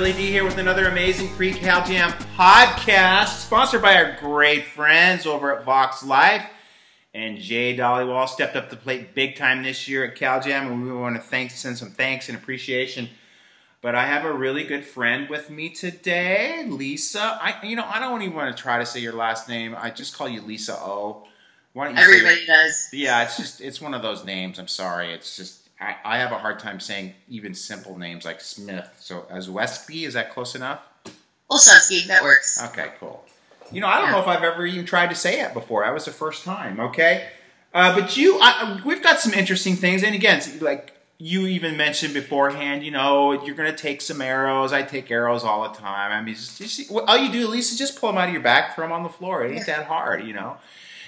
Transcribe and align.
Billy 0.00 0.12
D 0.14 0.30
here 0.30 0.44
with 0.44 0.56
another 0.56 0.86
amazing 0.86 1.28
pre 1.36 1.52
Cal 1.52 1.86
Jam 1.86 2.10
podcast, 2.34 3.44
sponsored 3.44 3.82
by 3.82 3.96
our 3.96 4.16
great 4.18 4.64
friends 4.64 5.26
over 5.26 5.54
at 5.54 5.62
Vox 5.66 6.02
Life. 6.02 6.48
And 7.12 7.36
Jay 7.36 7.76
Dollywall 7.76 8.26
stepped 8.26 8.56
up 8.56 8.70
to 8.70 8.76
plate 8.76 9.14
big 9.14 9.36
time 9.36 9.62
this 9.62 9.88
year 9.88 10.06
at 10.06 10.14
Cal 10.14 10.40
Jam, 10.40 10.72
and 10.72 10.82
we 10.82 10.90
want 10.90 11.16
to 11.16 11.20
thank, 11.20 11.50
send 11.50 11.76
some 11.76 11.90
thanks 11.90 12.30
and 12.30 12.38
appreciation. 12.38 13.10
But 13.82 13.94
I 13.94 14.06
have 14.06 14.24
a 14.24 14.32
really 14.32 14.64
good 14.64 14.86
friend 14.86 15.28
with 15.28 15.50
me 15.50 15.68
today, 15.68 16.64
Lisa. 16.66 17.38
I, 17.38 17.56
you 17.62 17.76
know, 17.76 17.84
I 17.86 18.00
don't 18.00 18.22
even 18.22 18.34
want 18.34 18.56
to 18.56 18.62
try 18.62 18.78
to 18.78 18.86
say 18.86 19.00
your 19.00 19.12
last 19.12 19.50
name. 19.50 19.76
I 19.78 19.90
just 19.90 20.16
call 20.16 20.30
you 20.30 20.40
Lisa 20.40 20.78
O. 20.78 21.26
Why 21.74 21.84
don't 21.84 21.98
you 21.98 22.02
Everybody 22.02 22.46
does. 22.46 22.88
Yeah, 22.94 23.22
it's 23.24 23.36
just 23.36 23.60
it's 23.60 23.82
one 23.82 23.92
of 23.92 24.00
those 24.00 24.24
names. 24.24 24.58
I'm 24.58 24.66
sorry. 24.66 25.12
It's 25.12 25.36
just 25.36 25.59
I, 25.80 25.96
I 26.04 26.18
have 26.18 26.32
a 26.32 26.38
hard 26.38 26.58
time 26.58 26.78
saying 26.78 27.14
even 27.28 27.54
simple 27.54 27.98
names 27.98 28.24
like 28.24 28.40
Smith. 28.40 28.88
So 28.98 29.26
as 29.30 29.48
Wesky, 29.48 30.06
is 30.06 30.14
that 30.14 30.32
close 30.32 30.54
enough? 30.54 30.82
Olszewski, 31.50 32.06
that 32.06 32.22
works. 32.22 32.62
Okay, 32.70 32.92
cool. 33.00 33.24
You 33.72 33.80
know, 33.80 33.86
I 33.86 33.98
don't 33.98 34.06
yeah. 34.06 34.12
know 34.12 34.20
if 34.20 34.28
I've 34.28 34.42
ever 34.42 34.66
even 34.66 34.84
tried 34.84 35.10
to 35.10 35.16
say 35.16 35.40
it 35.40 35.54
before. 35.54 35.84
That 35.84 35.94
was 35.94 36.04
the 36.04 36.10
first 36.10 36.44
time. 36.44 36.80
Okay, 36.80 37.28
uh, 37.72 37.98
but 37.98 38.16
you, 38.16 38.38
I, 38.40 38.80
we've 38.84 39.02
got 39.02 39.20
some 39.20 39.32
interesting 39.32 39.76
things, 39.76 40.02
and 40.02 40.14
again, 40.14 40.42
like 40.60 40.92
you 41.18 41.46
even 41.46 41.76
mentioned 41.76 42.14
beforehand, 42.14 42.82
you 42.82 42.90
know, 42.90 43.44
you're 43.44 43.54
going 43.54 43.70
to 43.70 43.76
take 43.76 44.00
some 44.00 44.20
arrows. 44.20 44.72
I 44.72 44.82
take 44.82 45.10
arrows 45.10 45.44
all 45.44 45.62
the 45.62 45.78
time. 45.78 46.12
I 46.12 46.22
mean, 46.22 46.34
just, 46.34 46.58
just, 46.58 46.90
all 46.90 47.18
you 47.18 47.30
do, 47.30 47.46
Lisa, 47.46 47.72
is 47.72 47.78
just 47.78 48.00
pull 48.00 48.08
them 48.08 48.18
out 48.18 48.28
of 48.28 48.32
your 48.32 48.42
back, 48.42 48.74
throw 48.74 48.86
them 48.86 48.92
on 48.92 49.02
the 49.02 49.08
floor. 49.08 49.44
It 49.44 49.54
ain't 49.54 49.66
that 49.66 49.86
hard, 49.86 50.24
you 50.24 50.32
know. 50.32 50.56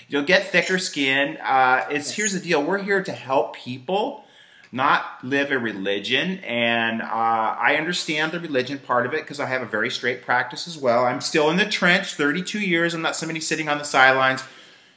You'll 0.08 0.24
get 0.24 0.48
thicker 0.48 0.78
skin. 0.78 1.38
Uh, 1.38 1.86
it's 1.90 2.10
here's 2.10 2.32
the 2.32 2.40
deal: 2.40 2.62
we're 2.62 2.82
here 2.82 3.02
to 3.02 3.12
help 3.12 3.56
people 3.56 4.24
not 4.72 5.22
live 5.22 5.50
a 5.50 5.58
religion. 5.58 6.38
And 6.38 7.02
uh, 7.02 7.06
I 7.06 7.76
understand 7.76 8.32
the 8.32 8.40
religion 8.40 8.78
part 8.78 9.04
of 9.04 9.12
it 9.12 9.20
because 9.20 9.38
I 9.38 9.46
have 9.46 9.60
a 9.60 9.66
very 9.66 9.90
straight 9.90 10.22
practice 10.22 10.66
as 10.66 10.78
well. 10.78 11.04
I'm 11.04 11.20
still 11.20 11.50
in 11.50 11.58
the 11.58 11.66
trench, 11.66 12.14
32 12.14 12.58
years. 12.58 12.94
I'm 12.94 13.02
not 13.02 13.14
somebody 13.14 13.40
sitting 13.40 13.68
on 13.68 13.78
the 13.78 13.84
sidelines 13.84 14.42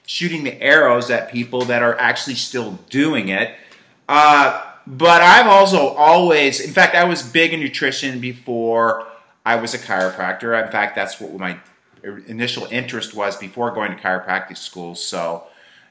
shooting 0.08 0.44
the 0.44 0.62
arrows 0.62 1.10
at 1.10 1.32
people 1.32 1.66
that 1.66 1.82
are 1.82 1.98
actually 2.00 2.36
still 2.36 2.80
doing 2.90 3.30
it. 3.30 3.56
Uh, 4.08 4.64
but 4.88 5.22
I've 5.22 5.48
also 5.48 5.88
always, 5.90 6.60
in 6.60 6.72
fact, 6.72 6.96
I 6.96 7.06
was 7.06 7.24
big 7.24 7.54
in 7.54 7.60
nutrition 7.60 8.20
before 8.20 9.08
I 9.46 9.56
was 9.56 9.74
a 9.74 9.80
chiropractor. 9.80 10.64
In 10.64 10.72
fact, 10.72 10.96
that's 10.96 11.20
what 11.20 11.34
my 11.36 11.60
initial 12.28 12.68
interest 12.70 13.16
was 13.16 13.36
before 13.36 13.72
going 13.72 13.96
to 13.96 14.02
chiropractic 14.02 14.58
school. 14.58 14.94
So, 14.94 15.46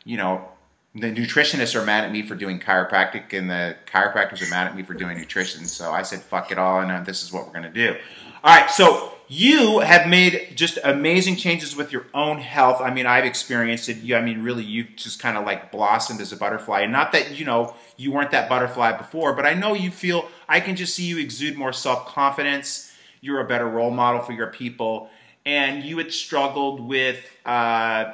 you 0.05 0.17
know, 0.17 0.49
the 0.95 1.11
nutritionists 1.11 1.75
are 1.75 1.85
mad 1.85 2.05
at 2.05 2.13
me 2.13 2.23
for 2.23 2.35
doing 2.35 2.61
chiropractic, 2.61 3.37
and 3.37 3.51
the 3.51 3.77
chiropractors 3.87 4.47
are 4.47 4.51
mad 4.51 4.69
at 4.69 4.77
me 4.77 4.83
for 4.85 4.95
doing 4.95 5.19
nutrition. 5.19 5.67
So 5.67 5.91
I 5.91 6.03
said, 6.03 6.21
"Fuck 6.21 6.53
it 6.53 6.59
all," 6.59 6.81
and 6.81 6.91
uh, 6.91 7.01
this 7.01 7.23
is 7.23 7.33
what 7.33 7.47
we're 7.47 7.53
gonna 7.53 7.71
do. 7.71 7.97
All 8.45 8.55
right, 8.55 8.71
so 8.71 9.13
you 9.27 9.81
have 9.81 10.07
made 10.07 10.53
just 10.55 10.79
amazing 10.85 11.35
changes 11.37 11.75
with 11.75 11.91
your 11.91 12.07
own 12.15 12.39
health. 12.39 12.81
I 12.81 12.93
mean, 12.93 13.07
I've 13.07 13.25
experienced 13.25 13.89
it. 13.89 13.97
You, 13.99 14.17
I 14.17 14.21
mean, 14.21 14.43
really, 14.43 14.63
you 14.63 14.85
just 14.85 15.19
kind 15.19 15.37
of 15.37 15.45
like 15.45 15.73
blossomed 15.73 16.21
as 16.21 16.33
a 16.33 16.37
butterfly. 16.37 16.83
And 16.83 16.93
not 16.93 17.11
that 17.13 17.37
you 17.37 17.45
know 17.45 17.75
you 17.97 18.13
weren't 18.13 18.31
that 18.31 18.49
butterfly 18.49 18.93
before, 18.93 19.33
but 19.35 19.47
I 19.47 19.55
know 19.55 19.75
you 19.75 19.91
feel. 19.91 20.29
I 20.49 20.61
can 20.61 20.77
just 20.77 20.95
see 20.95 21.05
you 21.05 21.19
exude 21.19 21.57
more 21.57 21.73
self 21.73 22.07
confidence. 22.07 22.93
You're 23.21 23.41
a 23.41 23.49
better 23.49 23.67
role 23.67 23.91
model 23.91 24.21
for 24.21 24.33
your 24.33 24.49
people, 24.49 25.11
and 25.45 25.83
you 25.83 25.99
had 25.99 26.13
struggled 26.13 26.87
with 26.87 27.19
uh, 27.45 28.13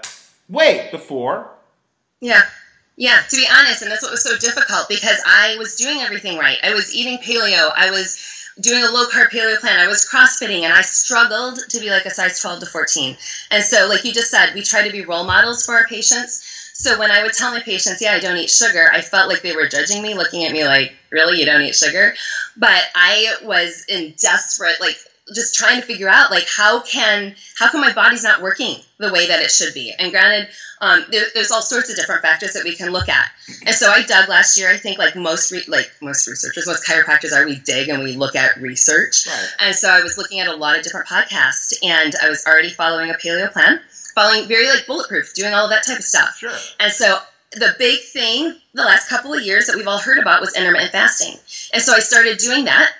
weight 0.48 0.90
before. 0.90 1.50
Yeah. 2.20 2.42
Yeah, 3.00 3.18
to 3.30 3.36
be 3.36 3.46
honest, 3.50 3.80
and 3.80 3.90
that's 3.90 4.02
what 4.02 4.10
was 4.10 4.22
so 4.22 4.36
difficult 4.36 4.86
because 4.86 5.22
I 5.24 5.56
was 5.58 5.74
doing 5.74 6.00
everything 6.02 6.36
right. 6.36 6.58
I 6.62 6.74
was 6.74 6.94
eating 6.94 7.16
paleo. 7.16 7.72
I 7.74 7.90
was 7.90 8.18
doing 8.60 8.84
a 8.84 8.90
low 8.90 9.06
carb 9.06 9.30
paleo 9.30 9.58
plan. 9.58 9.80
I 9.80 9.86
was 9.86 10.06
crossfitting 10.06 10.64
and 10.64 10.72
I 10.74 10.82
struggled 10.82 11.60
to 11.66 11.80
be 11.80 11.88
like 11.88 12.04
a 12.04 12.10
size 12.10 12.38
12 12.38 12.60
to 12.60 12.66
14. 12.66 13.16
And 13.52 13.64
so, 13.64 13.88
like 13.88 14.04
you 14.04 14.12
just 14.12 14.30
said, 14.30 14.52
we 14.54 14.60
try 14.60 14.86
to 14.86 14.92
be 14.92 15.06
role 15.06 15.24
models 15.24 15.64
for 15.64 15.76
our 15.76 15.86
patients. 15.86 16.72
So 16.74 16.98
when 16.98 17.10
I 17.10 17.22
would 17.22 17.32
tell 17.32 17.52
my 17.52 17.60
patients, 17.60 18.02
yeah, 18.02 18.12
I 18.12 18.20
don't 18.20 18.36
eat 18.36 18.50
sugar, 18.50 18.90
I 18.92 19.00
felt 19.00 19.30
like 19.30 19.40
they 19.40 19.56
were 19.56 19.66
judging 19.66 20.02
me, 20.02 20.12
looking 20.12 20.44
at 20.44 20.52
me 20.52 20.66
like, 20.66 20.92
really, 21.10 21.40
you 21.40 21.46
don't 21.46 21.62
eat 21.62 21.74
sugar? 21.74 22.12
But 22.58 22.82
I 22.94 23.34
was 23.42 23.86
in 23.88 24.12
desperate, 24.18 24.78
like, 24.78 24.96
just 25.34 25.54
trying 25.54 25.80
to 25.80 25.86
figure 25.86 26.08
out 26.08 26.30
like 26.30 26.46
how 26.48 26.80
can 26.80 27.34
how 27.58 27.70
come 27.70 27.80
my 27.80 27.92
body's 27.92 28.22
not 28.24 28.42
working 28.42 28.76
the 28.98 29.12
way 29.12 29.26
that 29.28 29.42
it 29.42 29.50
should 29.50 29.74
be? 29.74 29.92
And 29.98 30.10
granted 30.10 30.48
um, 30.80 31.04
there, 31.10 31.24
there's 31.34 31.50
all 31.50 31.60
sorts 31.60 31.90
of 31.90 31.96
different 31.96 32.22
factors 32.22 32.54
that 32.54 32.64
we 32.64 32.74
can 32.74 32.90
look 32.90 33.08
at. 33.08 33.30
And 33.66 33.74
so 33.74 33.90
i 33.90 34.02
dug 34.02 34.28
last 34.28 34.58
year 34.58 34.70
i 34.70 34.76
think 34.76 34.98
like 34.98 35.14
most 35.16 35.52
re- 35.52 35.64
like 35.68 35.90
most 36.00 36.26
researchers 36.26 36.66
most 36.66 36.86
chiropractors 36.86 37.32
are 37.32 37.44
we 37.44 37.56
dig 37.56 37.88
and 37.88 38.02
we 38.02 38.16
look 38.16 38.34
at 38.36 38.56
research. 38.56 39.26
Right. 39.26 39.48
and 39.60 39.74
so 39.74 39.88
i 39.88 40.00
was 40.00 40.16
looking 40.16 40.40
at 40.40 40.48
a 40.48 40.54
lot 40.54 40.76
of 40.76 40.82
different 40.82 41.06
podcasts 41.06 41.72
and 41.82 42.14
i 42.22 42.28
was 42.28 42.46
already 42.46 42.70
following 42.70 43.10
a 43.10 43.14
paleo 43.14 43.52
plan 43.52 43.80
following 44.14 44.48
very 44.48 44.68
like 44.68 44.86
bulletproof 44.86 45.34
doing 45.34 45.52
all 45.52 45.64
of 45.64 45.70
that 45.70 45.84
type 45.86 45.98
of 45.98 46.04
stuff. 46.04 46.36
Sure. 46.38 46.52
and 46.80 46.92
so 46.92 47.18
the 47.52 47.74
big 47.78 48.00
thing 48.00 48.54
the 48.74 48.82
last 48.82 49.08
couple 49.08 49.34
of 49.34 49.42
years 49.42 49.66
that 49.66 49.76
we've 49.76 49.88
all 49.88 49.98
heard 49.98 50.18
about 50.18 50.40
was 50.40 50.56
intermittent 50.56 50.92
fasting. 50.92 51.34
And 51.74 51.82
so 51.82 51.92
i 51.92 51.98
started 51.98 52.38
doing 52.38 52.64
that 52.64 52.92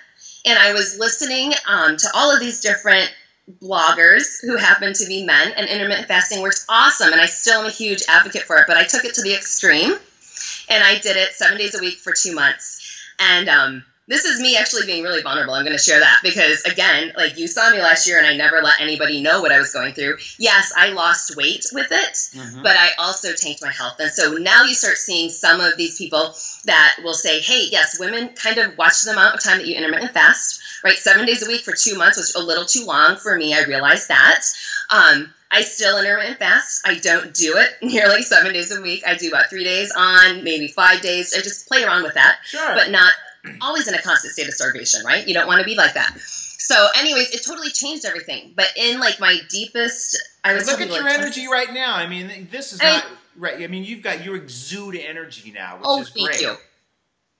and 0.45 0.59
I 0.59 0.73
was 0.73 0.99
listening 0.99 1.53
um, 1.69 1.97
to 1.97 2.09
all 2.15 2.33
of 2.33 2.41
these 2.41 2.61
different 2.61 3.13
bloggers 3.63 4.41
who 4.43 4.57
happen 4.57 4.93
to 4.93 5.07
be 5.07 5.25
men, 5.25 5.53
and 5.57 5.69
intermittent 5.69 6.09
fasting 6.09 6.43
works 6.43 6.65
awesome, 6.69 7.13
and 7.13 7.21
I 7.21 7.27
still 7.27 7.61
am 7.61 7.67
a 7.67 7.71
huge 7.71 8.03
advocate 8.09 8.43
for 8.43 8.57
it. 8.57 8.65
But 8.67 8.77
I 8.77 8.85
took 8.85 9.05
it 9.05 9.15
to 9.15 9.23
the 9.23 9.35
extreme, 9.35 9.93
and 10.69 10.85
I 10.85 10.99
did 10.99 11.17
it 11.17 11.33
seven 11.33 11.59
days 11.59 11.75
a 11.75 11.81
week 11.81 11.99
for 11.99 12.13
two 12.13 12.35
months, 12.35 12.81
and 13.19 13.49
um, 13.49 13.85
this 14.11 14.25
is 14.25 14.41
me 14.41 14.57
actually 14.57 14.87
being 14.87 15.05
really 15.05 15.23
vulnerable. 15.23 15.55
I'm 15.55 15.65
going 15.65 15.77
to 15.77 15.83
share 15.83 16.01
that 16.01 16.19
because, 16.25 16.63
again, 16.63 17.13
like 17.17 17.39
you 17.39 17.47
saw 17.47 17.71
me 17.71 17.79
last 17.79 18.09
year 18.09 18.19
and 18.19 18.27
I 18.27 18.37
never 18.37 18.61
let 18.61 18.81
anybody 18.81 19.23
know 19.23 19.41
what 19.41 19.53
I 19.53 19.59
was 19.59 19.73
going 19.73 19.95
through. 19.95 20.17
Yes, 20.37 20.73
I 20.77 20.89
lost 20.89 21.37
weight 21.37 21.65
with 21.73 21.93
it, 21.93 22.15
mm-hmm. 22.15 22.61
but 22.61 22.77
I 22.77 22.89
also 22.99 23.33
tanked 23.33 23.63
my 23.63 23.71
health. 23.71 24.01
And 24.01 24.11
so 24.11 24.33
now 24.33 24.65
you 24.65 24.75
start 24.75 24.97
seeing 24.97 25.31
some 25.31 25.61
of 25.61 25.77
these 25.77 25.97
people 25.97 26.35
that 26.65 26.97
will 27.05 27.15
say, 27.15 27.41
hey, 27.41 27.69
yes, 27.71 28.01
women 28.01 28.31
kind 28.31 28.59
of 28.59 28.77
watch 28.77 29.03
the 29.03 29.13
amount 29.13 29.37
of 29.37 29.45
time 29.45 29.59
that 29.59 29.67
you 29.69 29.77
intermittent 29.77 30.13
fast, 30.13 30.61
right? 30.83 30.97
Seven 30.97 31.25
days 31.25 31.47
a 31.47 31.49
week 31.49 31.63
for 31.63 31.73
two 31.73 31.97
months 31.97 32.17
was 32.19 32.35
a 32.35 32.43
little 32.43 32.65
too 32.65 32.85
long 32.85 33.17
for 33.17 33.37
me. 33.37 33.55
I 33.55 33.63
realized 33.63 34.09
that. 34.09 34.43
Um, 34.91 35.33
I 35.53 35.63
still 35.63 36.01
intermittent 36.01 36.39
fast. 36.39 36.83
I 36.85 36.97
don't 36.97 37.33
do 37.33 37.57
it 37.59 37.71
nearly 37.83 38.23
seven 38.23 38.53
days 38.55 38.77
a 38.77 38.81
week. 38.81 39.05
I 39.07 39.15
do 39.15 39.29
about 39.29 39.51
three 39.51 39.65
days 39.65 39.93
on, 39.97 40.43
maybe 40.43 40.67
five 40.67 41.01
days. 41.01 41.33
I 41.33 41.43
just 41.43 41.69
play 41.69 41.85
around 41.85 42.03
with 42.03 42.15
that, 42.15 42.39
sure. 42.45 42.75
but 42.75 42.91
not 42.91 43.13
always 43.61 43.89
in 43.89 43.95
a 43.95 44.03
constant 44.03 44.33
state 44.33 44.49
of 44.49 44.55
starvation, 44.55 45.05
right? 45.05 45.27
You 45.27 45.35
don't 45.35 45.47
want 45.47 45.61
to 45.61 45.65
be 45.65 45.75
like 45.75 45.95
that. 45.95 46.19
So, 46.19 46.89
anyways, 46.97 47.31
it 47.31 47.45
totally 47.45 47.71
changed 47.71 48.05
everything. 48.05 48.53
But 48.55 48.69
in 48.77 49.01
like 49.01 49.19
my 49.19 49.39
deepest, 49.49 50.17
I 50.45 50.55
was 50.55 50.67
look 50.67 50.81
at 50.81 50.89
your 50.89 51.03
like, 51.03 51.19
energy 51.19 51.49
right 51.49 51.73
now. 51.73 51.97
I 51.97 52.07
mean, 52.07 52.49
this 52.51 52.73
is 52.73 52.83
not 52.83 53.05
right. 53.37 53.63
I 53.63 53.67
mean, 53.67 53.85
you've 53.85 54.03
got 54.03 54.25
you 54.25 54.35
exude 54.35 54.95
energy 54.95 55.51
now, 55.51 55.77
which 55.77 55.85
oh, 55.85 56.01
is 56.01 56.11
great. 56.11 56.41
You. 56.41 56.55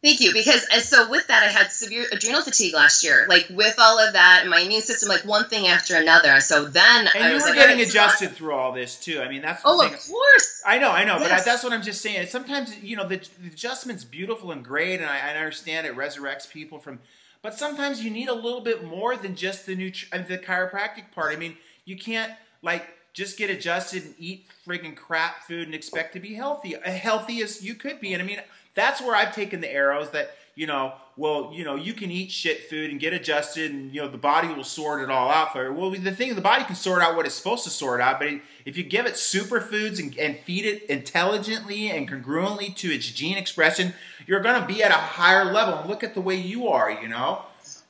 Thank 0.03 0.21
you. 0.21 0.33
Because 0.33 0.67
and 0.73 0.83
so 0.83 1.11
with 1.11 1.27
that, 1.27 1.43
I 1.43 1.49
had 1.49 1.71
severe 1.71 2.07
adrenal 2.11 2.41
fatigue 2.41 2.73
last 2.73 3.05
year. 3.05 3.27
Like 3.29 3.47
with 3.51 3.75
all 3.79 3.99
of 3.99 4.15
that, 4.15 4.47
my 4.49 4.61
immune 4.61 4.81
system, 4.81 5.11
like 5.11 5.27
one 5.27 5.45
thing 5.45 5.67
after 5.67 5.95
another. 5.95 6.41
So 6.41 6.65
then 6.65 7.07
and 7.15 7.25
I 7.25 7.29
you 7.29 7.35
was 7.35 7.43
were 7.43 7.51
like, 7.51 7.59
getting 7.59 7.81
adjusted 7.83 8.31
through 8.31 8.55
all 8.55 8.73
this 8.73 8.97
too. 8.97 9.21
I 9.21 9.29
mean, 9.29 9.43
that's 9.43 9.61
oh, 9.63 9.83
thing. 9.83 9.93
of 9.93 10.01
course. 10.01 10.63
I 10.67 10.79
know, 10.79 10.91
I 10.91 11.05
know, 11.05 11.19
yes. 11.19 11.23
but 11.23 11.33
I, 11.33 11.43
that's 11.43 11.63
what 11.63 11.75
I'm 11.75 11.83
just 11.83 12.01
saying. 12.01 12.29
Sometimes 12.29 12.75
you 12.83 12.97
know 12.97 13.07
the, 13.07 13.19
the 13.43 13.49
adjustment's 13.49 14.05
beautiful 14.05 14.53
and 14.53 14.65
great, 14.65 15.01
and 15.01 15.11
I, 15.11 15.33
I, 15.33 15.37
understand 15.37 15.87
it 15.87 15.95
resurrects 15.95 16.51
people 16.51 16.79
from. 16.79 17.01
But 17.43 17.55
sometimes 17.55 18.03
you 18.03 18.11
need 18.11 18.29
a 18.29 18.35
little 18.35 18.61
bit 18.63 18.85
more 18.85 19.17
than 19.17 19.35
just 19.35 19.67
the 19.67 19.75
uh, 20.13 20.19
the 20.27 20.39
chiropractic 20.39 21.13
part. 21.15 21.35
I 21.35 21.37
mean, 21.37 21.59
you 21.85 21.97
can't 21.99 22.33
like 22.63 22.89
just 23.13 23.37
get 23.37 23.51
adjusted 23.51 24.05
and 24.05 24.15
eat 24.19 24.47
friggin' 24.67 24.97
crap 24.97 25.43
food 25.43 25.67
and 25.67 25.75
expect 25.75 26.15
to 26.15 26.21
be 26.21 26.35
healthy. 26.35 26.75
As 26.77 26.99
healthy 27.01 27.43
as 27.43 27.63
you 27.63 27.75
could 27.75 28.01
be, 28.01 28.15
and 28.15 28.23
I 28.23 28.27
mean, 28.27 28.41
that's 28.75 29.01
where 29.01 29.15
I've 29.15 29.35
taken 29.35 29.61
the 29.61 29.73
arrows 29.73 30.11
that 30.11 30.31
you 30.61 30.67
know, 30.67 30.93
well, 31.17 31.51
you 31.55 31.65
know, 31.65 31.75
you 31.75 31.95
can 31.95 32.11
eat 32.11 32.31
shit 32.31 32.69
food 32.69 32.91
and 32.91 33.01
get 33.01 33.13
adjusted, 33.13 33.71
and 33.71 33.95
you 33.95 34.03
know, 34.03 34.09
the 34.09 34.19
body 34.19 34.49
will 34.49 34.63
sort 34.63 35.03
it 35.03 35.11
all 35.11 35.31
out 35.31 35.53
for 35.53 35.65
you. 35.65 35.73
Well, 35.73 35.91
the 35.91 36.13
thing, 36.13 36.35
the 36.35 36.41
body 36.41 36.65
can 36.65 36.75
sort 36.75 37.01
out 37.01 37.17
what 37.17 37.25
it's 37.25 37.35
supposed 37.35 37.65
to 37.65 37.71
sort 37.71 38.01
out, 38.01 38.19
but 38.19 38.29
if 38.67 38.77
you 38.77 38.85
give 38.85 39.07
it 39.07 39.15
superfoods 39.15 39.99
and, 39.99 40.17
and 40.19 40.39
feed 40.41 40.67
it 40.67 40.83
intelligently 40.85 41.91
and 41.91 42.07
congruently 42.07 42.77
to 42.77 42.91
its 42.91 43.07
gene 43.11 43.39
expression, 43.39 43.95
you're 44.27 44.41
going 44.41 44.61
to 44.61 44.67
be 44.67 44.83
at 44.83 44.91
a 44.91 44.95
higher 44.95 45.45
level. 45.45 45.79
And 45.79 45.89
look 45.89 46.05
at 46.05 46.13
the 46.13 46.21
way 46.21 46.35
you 46.35 46.69
are, 46.69 46.91
you 46.91 47.09
know. 47.09 47.43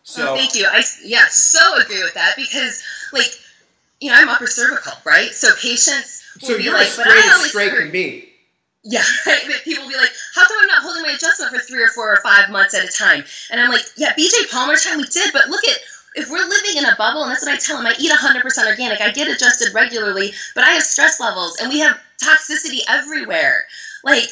So 0.03 0.33
oh, 0.33 0.37
thank 0.37 0.55
you. 0.55 0.67
I 0.71 0.83
yeah, 1.05 1.27
so 1.29 1.77
agree 1.81 2.03
with 2.03 2.15
that 2.15 2.35
because 2.37 2.85
like 3.13 3.31
you 4.01 4.11
know 4.11 4.17
I'm 4.17 4.29
upper 4.29 4.47
cervical, 4.47 4.93
right? 5.05 5.31
So 5.31 5.49
patients. 5.61 6.25
So 6.39 6.57
you're 6.57 6.73
like, 6.73 6.87
as 6.87 6.93
straight 6.93 7.25
as 7.25 7.49
straight 7.49 7.73
can 7.73 7.91
be. 7.91 8.30
Yeah. 8.83 9.05
People 9.65 9.85
will 9.85 9.91
be 9.91 9.97
like, 9.97 10.13
"How 10.35 10.47
come 10.47 10.57
I'm 10.61 10.69
not 10.69 10.83
holding 10.83 11.03
my 11.03 11.13
adjustment 11.13 11.53
for 11.53 11.61
three 11.61 11.83
or 11.83 11.89
four 11.89 12.13
or 12.13 12.21
five 12.23 12.51
months 12.51 12.75
at 12.75 12.85
a 12.85 12.89
time?" 12.89 13.25
And 13.51 13.61
I'm 13.61 13.71
like, 13.71 13.85
"Yeah, 13.97 14.15
BJ 14.15 14.51
Palmer 14.51 14.77
time 14.77 14.99
we 14.99 15.05
did, 15.05 15.33
but 15.33 15.49
look 15.49 15.65
at 15.65 15.79
if 16.15 16.31
we're 16.31 16.47
living 16.49 16.77
in 16.77 16.85
a 16.85 16.97
bubble, 16.97 17.23
and 17.23 17.31
that's 17.31 17.45
what 17.45 17.53
I 17.53 17.59
tell 17.59 17.77
them. 17.77 17.87
I 17.87 17.95
eat 17.99 18.11
100% 18.11 18.67
organic. 18.67 19.01
I 19.01 19.11
get 19.11 19.29
adjusted 19.29 19.75
regularly, 19.75 20.33
but 20.55 20.65
I 20.65 20.71
have 20.71 20.83
stress 20.83 21.21
levels, 21.21 21.59
and 21.61 21.71
we 21.71 21.79
have 21.81 22.01
toxicity 22.23 22.81
everywhere. 22.89 23.67
Like, 24.03 24.29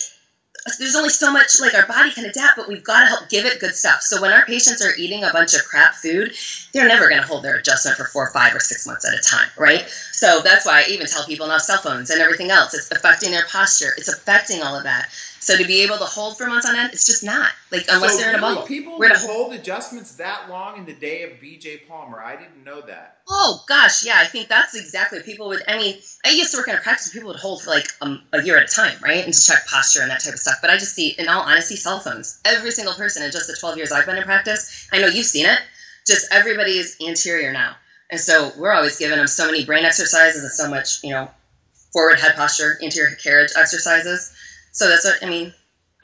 there's 0.76 0.96
only 0.96 1.10
so 1.10 1.32
much 1.32 1.60
like 1.60 1.74
our 1.74 1.86
body 1.86 2.10
can 2.10 2.24
adapt, 2.24 2.56
but 2.56 2.68
we've 2.68 2.84
got 2.84 3.00
to 3.00 3.06
help 3.06 3.28
give 3.28 3.46
it 3.46 3.60
good 3.60 3.74
stuff. 3.74 4.02
So 4.02 4.20
when 4.20 4.32
our 4.32 4.44
patients 4.44 4.84
are 4.84 4.94
eating 4.98 5.24
a 5.24 5.30
bunch 5.32 5.54
of 5.54 5.64
crap 5.64 5.94
food, 5.94 6.34
they're 6.72 6.88
never 6.88 7.08
going 7.08 7.20
to 7.20 7.26
hold 7.26 7.44
their 7.44 7.56
adjustment 7.56 7.96
for 7.96 8.04
four, 8.04 8.30
five, 8.32 8.54
or 8.54 8.60
six 8.60 8.86
months 8.86 9.06
at 9.06 9.14
a 9.14 9.22
time, 9.22 9.48
right? 9.56 9.88
So 10.12 10.40
that's 10.42 10.66
why 10.66 10.82
I 10.82 10.90
even 10.90 11.06
tell 11.06 11.24
people 11.24 11.46
now 11.46 11.58
cell 11.58 11.78
phones 11.78 12.10
and 12.10 12.20
everything 12.20 12.50
else. 12.50 12.74
It's 12.74 12.90
affecting 12.90 13.30
their 13.30 13.46
posture. 13.50 13.94
It's 13.96 14.08
affecting 14.08 14.62
all 14.62 14.76
of 14.76 14.84
that. 14.84 15.08
So 15.40 15.56
to 15.56 15.64
be 15.64 15.82
able 15.82 15.98
to 15.98 16.04
hold 16.04 16.36
for 16.36 16.46
months 16.46 16.66
on 16.66 16.76
end, 16.76 16.90
it's 16.92 17.06
just 17.06 17.22
not 17.22 17.50
like 17.70 17.84
unless 17.88 18.12
so 18.12 18.18
they're 18.18 18.30
in 18.30 18.36
a 18.36 18.40
bubble. 18.40 18.62
People 18.62 18.98
We're 18.98 19.12
a- 19.12 19.18
hold 19.18 19.52
adjustments 19.52 20.16
that 20.16 20.48
long 20.50 20.78
in 20.78 20.84
the 20.84 20.92
day 20.92 21.22
of 21.22 21.32
BJ 21.40 21.86
Palmer. 21.88 22.20
I 22.20 22.36
didn't 22.36 22.64
know 22.64 22.80
that. 22.82 23.18
Oh 23.28 23.62
gosh, 23.68 24.04
yeah, 24.04 24.16
I 24.18 24.24
think 24.24 24.48
that's 24.48 24.74
exactly 24.74 25.20
people 25.22 25.48
would. 25.48 25.62
I 25.68 25.76
mean, 25.76 25.96
I 26.24 26.30
used 26.30 26.50
to 26.52 26.58
work 26.58 26.68
in 26.68 26.74
a 26.74 26.78
practice. 26.78 27.12
People 27.12 27.28
would 27.28 27.38
hold 27.38 27.62
for 27.62 27.70
like 27.70 27.86
um, 28.00 28.22
a 28.32 28.42
year 28.42 28.56
at 28.56 28.70
a 28.70 28.74
time, 28.74 28.98
right, 29.02 29.24
and 29.24 29.32
to 29.32 29.44
check 29.44 29.66
posture 29.66 30.02
and 30.02 30.10
that 30.10 30.24
type 30.24 30.34
of 30.34 30.40
stuff. 30.40 30.56
But 30.60 30.70
I 30.70 30.76
just 30.76 30.94
see, 30.94 31.10
in 31.18 31.28
all 31.28 31.42
honesty, 31.42 31.76
cell 31.76 32.00
phones. 32.00 32.40
Every 32.44 32.70
single 32.70 32.94
person 32.94 33.22
in 33.22 33.30
just 33.30 33.46
the 33.46 33.56
12 33.58 33.76
years 33.76 33.92
I've 33.92 34.06
been 34.06 34.16
in 34.16 34.24
practice, 34.24 34.88
I 34.92 34.98
know 34.98 35.06
you've 35.06 35.26
seen 35.26 35.46
it. 35.46 35.58
Just 36.06 36.26
everybody 36.32 36.78
is 36.78 36.96
anterior 37.06 37.52
now, 37.52 37.76
and 38.10 38.20
so 38.20 38.50
we're 38.56 38.72
always 38.72 38.98
giving 38.98 39.18
them 39.18 39.26
so 39.26 39.46
many 39.46 39.64
brain 39.64 39.84
exercises 39.84 40.42
and 40.42 40.50
so 40.50 40.68
much, 40.68 41.04
you 41.04 41.10
know, 41.10 41.30
forward 41.92 42.18
head 42.18 42.34
posture, 42.34 42.78
anterior 42.82 43.14
carriage 43.16 43.50
exercises. 43.56 44.32
So 44.78 44.88
that's 44.88 45.04
what 45.04 45.18
I 45.22 45.28
mean. 45.28 45.52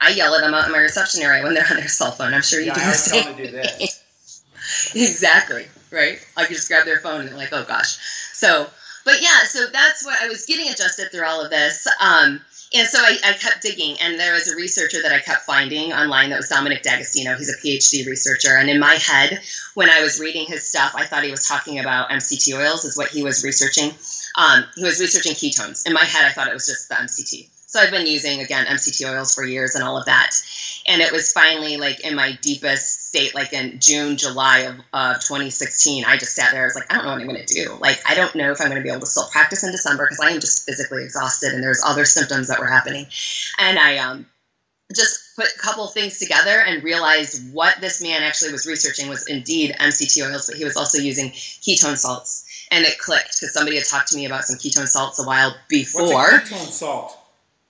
I 0.01 0.09
yell 0.09 0.35
at 0.35 0.41
them 0.41 0.53
out 0.53 0.65
in 0.65 0.73
my 0.73 0.79
reception 0.79 1.21
area 1.21 1.41
when 1.41 1.53
they're 1.53 1.65
on 1.69 1.77
their 1.77 1.87
cell 1.87 2.11
phone. 2.11 2.33
I'm 2.33 2.41
sure 2.41 2.59
you 2.59 2.67
Yeah, 2.67 2.73
do 2.73 2.81
I 2.81 2.83
always 2.83 3.09
tell 3.09 3.33
do 3.33 3.47
this. 3.47 4.91
exactly 4.93 5.67
right? 5.95 6.19
I 6.35 6.45
just 6.45 6.67
grab 6.67 6.85
their 6.85 6.99
phone 6.99 7.21
and 7.21 7.29
they're 7.29 7.37
like 7.37 7.53
oh 7.53 7.63
gosh. 7.63 7.97
So 8.33 8.67
but 9.05 9.21
yeah 9.21 9.43
so 9.43 9.67
that's 9.71 10.03
what 10.03 10.19
i 10.21 10.27
was 10.27 10.47
getting 10.47 10.67
adjusted 10.67 11.11
through 11.11 11.25
all 11.25 11.43
of 11.43 11.49
this. 11.49 11.87
Um, 12.01 12.41
and 12.73 12.87
so 12.87 12.99
I, 12.99 13.17
I 13.23 13.33
kept 13.33 13.61
digging 13.61 13.95
and 14.01 14.19
there 14.19 14.33
was 14.33 14.49
a 14.49 14.55
researcher 14.55 15.01
that 15.01 15.13
i 15.13 15.19
kept 15.19 15.43
finding 15.43 15.93
online 15.93 16.29
that 16.31 16.37
was 16.37 16.49
dominic 16.49 16.83
d'agostino. 16.83 17.37
He's 17.37 17.49
a 17.49 17.57
phd 17.65 18.05
researcher. 18.05 18.57
And 18.57 18.69
in 18.69 18.79
my 18.79 18.95
head 18.95 19.39
when 19.73 19.89
i 19.89 20.01
was 20.01 20.19
reading 20.19 20.45
his 20.45 20.67
stuff 20.67 20.93
i 20.95 21.05
thought 21.05 21.23
he 21.23 21.31
was 21.31 21.47
talking 21.47 21.79
about 21.79 22.09
mct 22.09 22.53
oils 22.53 22.83
is 22.83 22.97
what 22.97 23.09
he 23.09 23.23
was 23.23 23.43
researching. 23.43 23.91
Um, 24.37 24.65
he 24.75 24.83
was 24.83 24.99
researching 24.99 25.31
ketones. 25.31 25.87
In 25.87 25.93
my 25.93 26.03
head 26.03 26.25
i 26.25 26.31
thought 26.31 26.47
it 26.47 26.53
was 26.53 26.65
just 26.65 26.89
the 26.89 26.95
mct 26.95 27.49
so 27.75 27.81
i've 27.81 27.91
been 27.91 28.07
using 28.07 28.39
again 28.39 28.65
mct 28.67 29.05
oils 29.05 29.35
for 29.35 29.43
years 29.43 29.75
and 29.75 29.83
all 29.83 29.97
of 29.97 30.05
that. 30.05 30.31
And 30.87 31.01
it 31.01 31.11
was 31.11 31.33
finally 31.33 31.77
like 31.77 31.99
in 32.05 32.15
my 32.15 32.37
deepest 32.41 33.09
state 33.09 33.35
like 33.35 33.51
in 33.51 33.79
june 33.79 34.15
july 34.15 34.59
of, 34.59 34.75
of 34.93 35.15
2016 35.17 36.05
i 36.05 36.15
just 36.15 36.35
sat 36.35 36.51
there 36.51 36.61
i 36.61 36.65
was 36.65 36.75
like 36.75 36.91
i 36.91 36.95
don't 36.95 37.03
know 37.03 37.11
what 37.11 37.21
i'm 37.21 37.27
going 37.27 37.45
to 37.45 37.53
do. 37.53 37.77
Like 37.81 37.99
i 38.07 38.15
don't 38.15 38.33
know 38.33 38.51
if 38.51 38.61
i'm 38.61 38.69
going 38.69 38.81
to 38.81 38.83
be 38.83 38.89
able 38.89 39.01
to 39.01 39.07
still 39.07 39.27
practice 39.29 39.63
in 39.63 39.71
december 39.71 40.05
because 40.05 40.19
i 40.21 40.29
am 40.29 40.39
just 40.39 40.65
physically 40.65 41.03
exhausted 41.03 41.53
and 41.53 41.61
there's 41.61 41.81
other 41.85 42.05
symptoms 42.05 42.47
that 42.47 42.59
were 42.59 42.67
happening. 42.67 43.07
And 43.59 43.77
i 43.77 43.97
um, 43.97 44.25
just 44.95 45.35
put 45.35 45.47
a 45.47 45.59
couple 45.59 45.83
of 45.83 45.93
things 45.93 46.17
together 46.17 46.61
and 46.61 46.81
realized 46.81 47.53
what 47.53 47.81
this 47.81 48.01
man 48.01 48.23
actually 48.23 48.53
was 48.53 48.65
researching 48.65 49.09
was 49.09 49.27
indeed 49.27 49.75
mct 49.79 50.23
oils 50.23 50.47
but 50.47 50.55
he 50.55 50.63
was 50.63 50.77
also 50.77 50.97
using 50.97 51.31
ketone 51.31 51.97
salts. 51.97 52.43
And 52.71 52.85
it 52.85 52.97
clicked 52.99 53.39
because 53.39 53.53
somebody 53.53 53.75
had 53.77 53.85
talked 53.85 54.07
to 54.09 54.17
me 54.17 54.25
about 54.25 54.45
some 54.45 54.57
ketone 54.57 54.87
salts 54.87 55.19
a 55.19 55.27
while 55.27 55.53
before 55.67 56.03
What's 56.03 56.51
a 56.51 56.55
ketone 56.55 56.69
salt? 56.69 57.24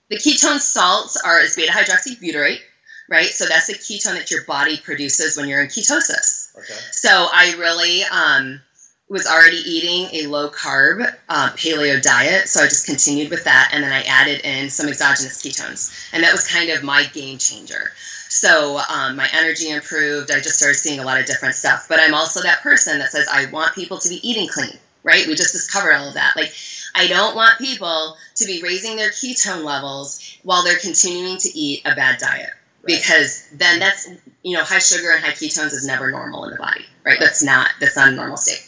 The 0.08 0.16
ketone 0.16 0.60
salts 0.60 1.16
are 1.16 1.40
is 1.40 1.56
beta 1.56 1.72
hydroxybutyrate, 1.72 2.60
right? 3.08 3.26
So 3.26 3.46
that's 3.46 3.66
the 3.66 3.74
ketone 3.74 4.14
that 4.14 4.30
your 4.30 4.44
body 4.44 4.76
produces 4.76 5.36
when 5.36 5.48
you're 5.48 5.62
in 5.62 5.68
ketosis. 5.68 6.56
Okay. 6.56 6.80
So 6.92 7.10
I 7.10 7.54
really 7.58 8.02
um, 8.04 8.60
was 9.08 9.26
already 9.26 9.58
eating 9.58 10.08
a 10.12 10.28
low 10.28 10.50
carb 10.50 11.12
uh, 11.28 11.50
paleo 11.50 12.00
diet, 12.00 12.48
so 12.48 12.60
I 12.60 12.64
just 12.64 12.86
continued 12.86 13.30
with 13.30 13.44
that, 13.44 13.70
and 13.72 13.82
then 13.84 13.92
I 13.92 14.02
added 14.02 14.40
in 14.44 14.70
some 14.70 14.88
exogenous 14.88 15.42
ketones, 15.42 16.10
and 16.12 16.22
that 16.22 16.32
was 16.32 16.48
kind 16.48 16.70
of 16.70 16.82
my 16.82 17.04
game 17.12 17.38
changer. 17.38 17.92
So 18.28 18.80
um, 18.90 19.16
my 19.16 19.28
energy 19.32 19.70
improved. 19.70 20.30
I 20.30 20.40
just 20.40 20.58
started 20.58 20.74
seeing 20.74 21.00
a 21.00 21.04
lot 21.04 21.20
of 21.20 21.26
different 21.26 21.54
stuff. 21.54 21.86
But 21.88 22.00
I'm 22.00 22.14
also 22.14 22.42
that 22.42 22.60
person 22.60 22.98
that 22.98 23.10
says 23.10 23.26
I 23.32 23.46
want 23.46 23.74
people 23.74 23.98
to 23.98 24.08
be 24.08 24.28
eating 24.28 24.48
clean, 24.48 24.76
right? 25.04 25.26
We 25.26 25.34
just 25.34 25.52
discovered 25.52 25.94
all 25.94 26.08
of 26.08 26.14
that. 26.14 26.34
Like 26.36 26.52
I 26.96 27.06
don't 27.06 27.36
want 27.36 27.58
people 27.58 28.16
to 28.36 28.46
be 28.46 28.62
raising 28.62 28.96
their 28.96 29.10
ketone 29.10 29.64
levels 29.64 30.38
while 30.42 30.64
they're 30.64 30.78
continuing 30.78 31.36
to 31.38 31.48
eat 31.48 31.82
a 31.84 31.94
bad 31.94 32.18
diet. 32.18 32.50
Right. 32.82 33.00
because 33.00 33.48
then 33.52 33.80
that's 33.80 34.08
you 34.44 34.56
know 34.56 34.62
high 34.62 34.78
sugar 34.78 35.10
and 35.10 35.24
high 35.24 35.32
ketones 35.32 35.72
is 35.72 35.84
never 35.84 36.10
normal 36.12 36.44
in 36.44 36.52
the 36.52 36.56
body 36.56 36.84
right? 37.06 37.18
That's 37.20 37.42
not 37.42 37.70
that's 37.80 37.96
not 37.96 38.08
a 38.08 38.12
normal 38.12 38.36
state. 38.36 38.64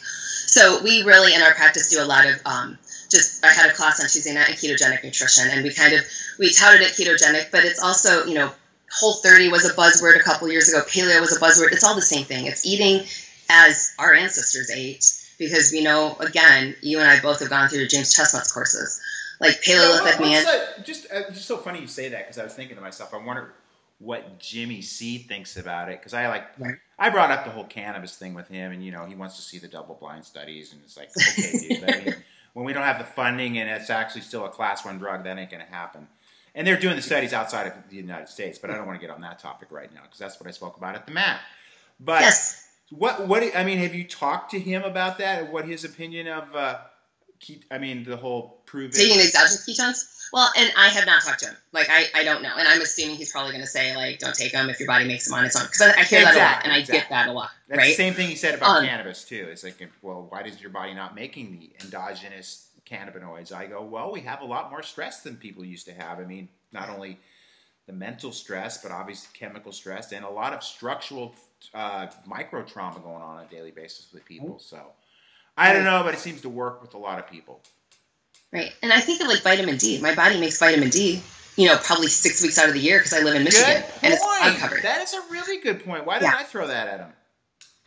So 0.47 0.81
we 0.81 1.03
really 1.03 1.35
in 1.35 1.41
our 1.41 1.53
practice 1.53 1.89
do 1.89 2.01
a 2.01 2.05
lot 2.05 2.25
of 2.25 2.41
um, 2.45 2.77
just 3.11 3.43
i 3.43 3.49
had 3.49 3.69
a 3.69 3.73
class 3.73 3.99
on 3.99 4.07
tuesday 4.07 4.33
night 4.33 4.49
on 4.49 4.55
ketogenic 4.55 5.03
nutrition 5.03 5.45
and 5.49 5.63
we 5.63 5.73
kind 5.73 5.93
of 5.93 6.01
we 6.37 6.53
touted 6.53 6.81
it 6.81 6.93
ketogenic 6.93 7.51
but 7.51 7.65
it's 7.65 7.81
also 7.81 8.25
you 8.25 8.35
know 8.35 8.51
whole 8.91 9.13
30 9.13 9.49
was 9.49 9.65
a 9.65 9.73
buzzword 9.73 10.15
a 10.15 10.23
couple 10.23 10.49
years 10.49 10.69
ago. 10.69 10.81
Paleo 10.87 11.21
was 11.21 11.35
a 11.35 11.39
buzzword. 11.39 11.71
It's 11.71 11.83
all 11.83 11.93
the 11.93 12.01
same 12.01 12.25
thing. 12.25 12.47
It's 12.47 12.65
eating 12.65 13.05
as 13.49 13.93
our 13.99 14.13
ancestors 14.13 14.71
ate 14.71 15.05
because 15.39 15.71
we 15.71 15.83
know 15.83 16.15
again 16.19 16.75
you 16.81 16.99
and 16.99 17.09
i 17.09 17.19
both 17.21 17.39
have 17.39 17.49
gone 17.49 17.67
through 17.69 17.87
james 17.87 18.13
chestnut's 18.13 18.51
courses 18.51 19.01
like 19.39 19.61
paleolithic 19.63 20.19
Well, 20.19 20.29
man 20.29 20.43
that- 20.43 20.85
just 20.85 21.07
uh, 21.11 21.29
just 21.31 21.45
so 21.45 21.57
funny 21.57 21.79
you 21.81 21.87
say 21.87 22.09
that 22.09 22.25
because 22.27 22.37
I 22.37 22.43
was 22.43 22.53
thinking 22.53 22.75
to 22.75 22.81
myself, 22.81 23.13
I 23.13 23.17
wonder 23.17 23.53
what 23.99 24.39
Jimmy 24.39 24.81
C 24.81 25.17
thinks 25.17 25.57
about 25.57 25.89
it 25.89 25.99
because 25.99 26.13
I 26.13 26.27
like 26.29 26.45
Right. 26.59 26.75
I 26.97 27.09
brought 27.09 27.31
up 27.31 27.43
the 27.45 27.51
whole 27.51 27.63
cannabis 27.65 28.15
thing 28.17 28.33
with 28.33 28.47
him, 28.49 28.71
and 28.71 28.83
you 28.83 28.91
know 28.91 29.05
he 29.05 29.15
wants 29.15 29.35
to 29.37 29.41
see 29.41 29.57
the 29.57 29.67
double 29.67 29.95
blind 29.95 30.23
studies, 30.25 30.71
and 30.73 30.81
it's 30.83 30.95
like 30.97 31.09
okay, 31.17 31.51
dude, 31.67 31.81
but 31.81 31.95
I 31.95 31.99
mean, 32.03 32.15
when 32.53 32.65
we 32.65 32.71
don't 32.73 32.83
have 32.83 32.97
the 32.97 33.03
funding 33.05 33.57
and 33.57 33.69
it's 33.69 33.89
actually 33.89 34.21
still 34.21 34.45
a 34.45 34.49
class 34.49 34.85
one 34.85 34.97
drug, 34.99 35.23
that 35.25 35.37
ain't 35.37 35.49
going 35.51 35.65
to 35.65 35.71
happen. 35.71 36.07
And 36.55 36.65
they're 36.67 36.79
doing 36.79 36.95
the 36.97 37.01
studies 37.01 37.31
outside 37.33 37.67
of 37.67 37.73
the 37.89 37.95
United 37.95 38.27
States, 38.29 38.57
but 38.59 38.69
I 38.71 38.75
don't 38.75 38.87
want 38.87 38.99
to 38.99 39.05
get 39.05 39.13
on 39.13 39.21
that 39.21 39.39
topic 39.39 39.69
right 39.71 39.93
now 39.93 40.01
because 40.03 40.19
that's 40.19 40.39
what 40.39 40.47
I 40.47 40.51
spoke 40.51 40.75
about 40.77 40.95
at 40.95 41.05
the 41.05 41.13
mat. 41.13 41.39
But 41.99 42.21
yes 42.21 42.58
what 42.91 43.27
what 43.27 43.43
I 43.55 43.63
mean, 43.63 43.77
have 43.79 43.93
you 43.95 44.03
talked 44.03 44.51
to 44.51 44.59
him 44.59 44.83
about 44.83 45.17
that? 45.19 45.51
What 45.51 45.65
his 45.65 45.83
opinion 45.83 46.27
of? 46.27 46.55
Uh, 46.55 46.77
ke- 47.39 47.63
I 47.71 47.77
mean, 47.77 48.03
the 48.03 48.17
whole 48.17 48.61
prove 48.65 48.91
taking 48.91 49.19
exogenous 49.19 49.65
ketones 49.67 50.15
well 50.31 50.51
and 50.55 50.71
i 50.77 50.89
have 50.89 51.07
not 51.07 51.23
talked 51.23 51.39
to 51.39 51.47
him 51.47 51.55
like 51.71 51.87
i, 51.89 52.05
I 52.13 52.23
don't 52.23 52.43
know 52.43 52.53
and 52.55 52.67
i'm 52.67 52.81
assuming 52.81 53.15
he's 53.15 53.31
probably 53.31 53.51
going 53.51 53.63
to 53.63 53.67
say 53.67 53.95
like 53.95 54.19
don't 54.19 54.35
take 54.35 54.51
them 54.51 54.69
if 54.69 54.79
your 54.79 54.85
body 54.85 55.05
makes 55.05 55.25
them 55.25 55.33
on 55.33 55.43
its 55.43 55.55
own 55.55 55.65
because 55.65 55.81
I, 55.81 56.01
I 56.01 56.03
hear 56.03 56.21
that 56.21 56.35
a 56.35 56.37
lot 56.37 56.51
Exactly, 56.57 56.63
and 56.65 56.73
i 56.73 56.77
exactly. 56.77 56.99
get 56.99 57.09
that 57.09 57.27
a 57.29 57.31
lot 57.31 57.49
That's 57.67 57.79
right 57.79 57.87
the 57.87 57.93
same 57.95 58.13
thing 58.13 58.29
he 58.29 58.35
said 58.35 58.53
about 58.53 58.77
Um, 58.77 58.85
cannabis 58.85 59.23
too. 59.25 59.47
It's 59.49 59.63
like, 59.63 59.81
well, 60.03 60.27
why 60.29 60.43
does 60.43 60.61
your 60.61 60.69
body 60.69 60.93
not 60.93 61.15
making 61.15 61.57
the 61.57 61.71
endogenous 61.83 62.67
cannabinoids? 62.87 63.51
I 63.51 63.65
go, 63.65 63.81
well, 63.83 64.11
we 64.11 64.21
have 64.21 64.41
a 64.41 64.45
lot 64.45 64.69
more 64.69 64.83
stress 64.83 65.21
than 65.21 65.35
people 65.35 65.65
used 65.65 65.87
to 65.87 65.93
have. 65.93 66.19
I 66.19 66.25
mean, 66.25 66.49
not 66.71 66.89
only 66.89 67.17
the 67.87 67.93
mental 67.93 68.31
stress, 68.31 68.83
but 68.83 68.91
obviously 68.91 69.29
chemical 69.33 69.71
stress 69.71 70.11
and 70.11 70.23
a 70.23 70.29
lot 70.29 70.53
of 70.53 70.63
structural 70.63 71.33
uh, 71.73 72.07
micro 72.25 72.63
trauma 72.63 72.99
going 72.99 73.21
on 73.21 73.37
on 73.37 73.45
a 73.45 73.49
daily 73.49 73.71
basis 73.71 74.07
with 74.13 74.25
people. 74.25 74.59
So 74.59 74.77
I 75.57 75.73
don't 75.73 75.83
know, 75.83 76.03
but 76.03 76.13
it 76.13 76.19
seems 76.19 76.41
to 76.41 76.49
work 76.49 76.81
with 76.81 76.93
a 76.93 76.97
lot 76.97 77.19
of 77.19 77.29
people. 77.29 77.61
right 78.51 78.73
and 78.81 78.91
i 78.93 78.99
think 78.99 79.21
of 79.21 79.27
like 79.27 79.41
vitamin 79.41 79.77
d 79.77 79.99
my 80.01 80.15
body 80.15 80.39
makes 80.39 80.57
vitamin 80.57 80.89
d 80.89 81.21
you 81.55 81.67
know 81.67 81.77
probably 81.77 82.07
six 82.07 82.41
weeks 82.41 82.57
out 82.57 82.67
of 82.67 82.73
the 82.73 82.79
year 82.79 82.97
because 82.97 83.13
i 83.13 83.19
live 83.21 83.35
in 83.35 83.43
michigan 83.43 83.83
and 84.01 84.13
it's 84.13 84.23
uncovered 84.41 84.81
That 84.83 85.01
is 85.01 85.13
a 85.13 85.21
really 85.29 85.59
good 85.61 85.83
point. 85.85 86.05
Why 86.05 86.15
didn't 86.19 86.31
Yeah. 86.31 86.39
I 86.39 86.43
throw 86.43 86.65
that 86.67 86.87
at 86.87 86.99
him? 87.01 87.11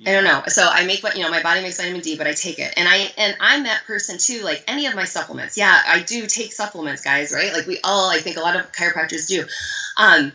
I 0.05 0.11
don't 0.13 0.25
know. 0.25 0.43
So 0.49 0.67
I 0.69 0.85
make 0.85 1.03
what 1.05 1.17
you 1.17 1.23
know. 1.23 1.31
My 1.31 1.43
body 1.43 1.61
makes 1.63 1.77
vitamin 1.81 2.01
D, 2.01 2.17
but 2.19 2.27
I 2.27 2.33
take 2.33 2.59
it, 2.59 2.75
and 2.77 2.89
I 2.89 3.13
and 3.17 3.37
I'm 3.39 3.63
that 3.65 3.85
person 3.87 4.19
too. 4.19 4.43
Like 4.43 4.65
any 4.67 4.87
of 4.87 4.97
my 4.97 5.05
supplements, 5.05 5.57
yeah, 5.57 5.81
I 5.87 6.01
do 6.03 6.27
take 6.27 6.53
supplements, 6.53 7.03
guys. 7.03 7.33
Right? 7.33 7.53
Like 7.53 7.67
we 7.69 7.79
all, 7.85 8.11
I 8.11 8.19
think 8.19 8.37
a 8.37 8.41
lot 8.41 8.57
of 8.57 8.73
chiropractors 8.73 9.29
do. 9.29 9.45
Um, 9.99 10.33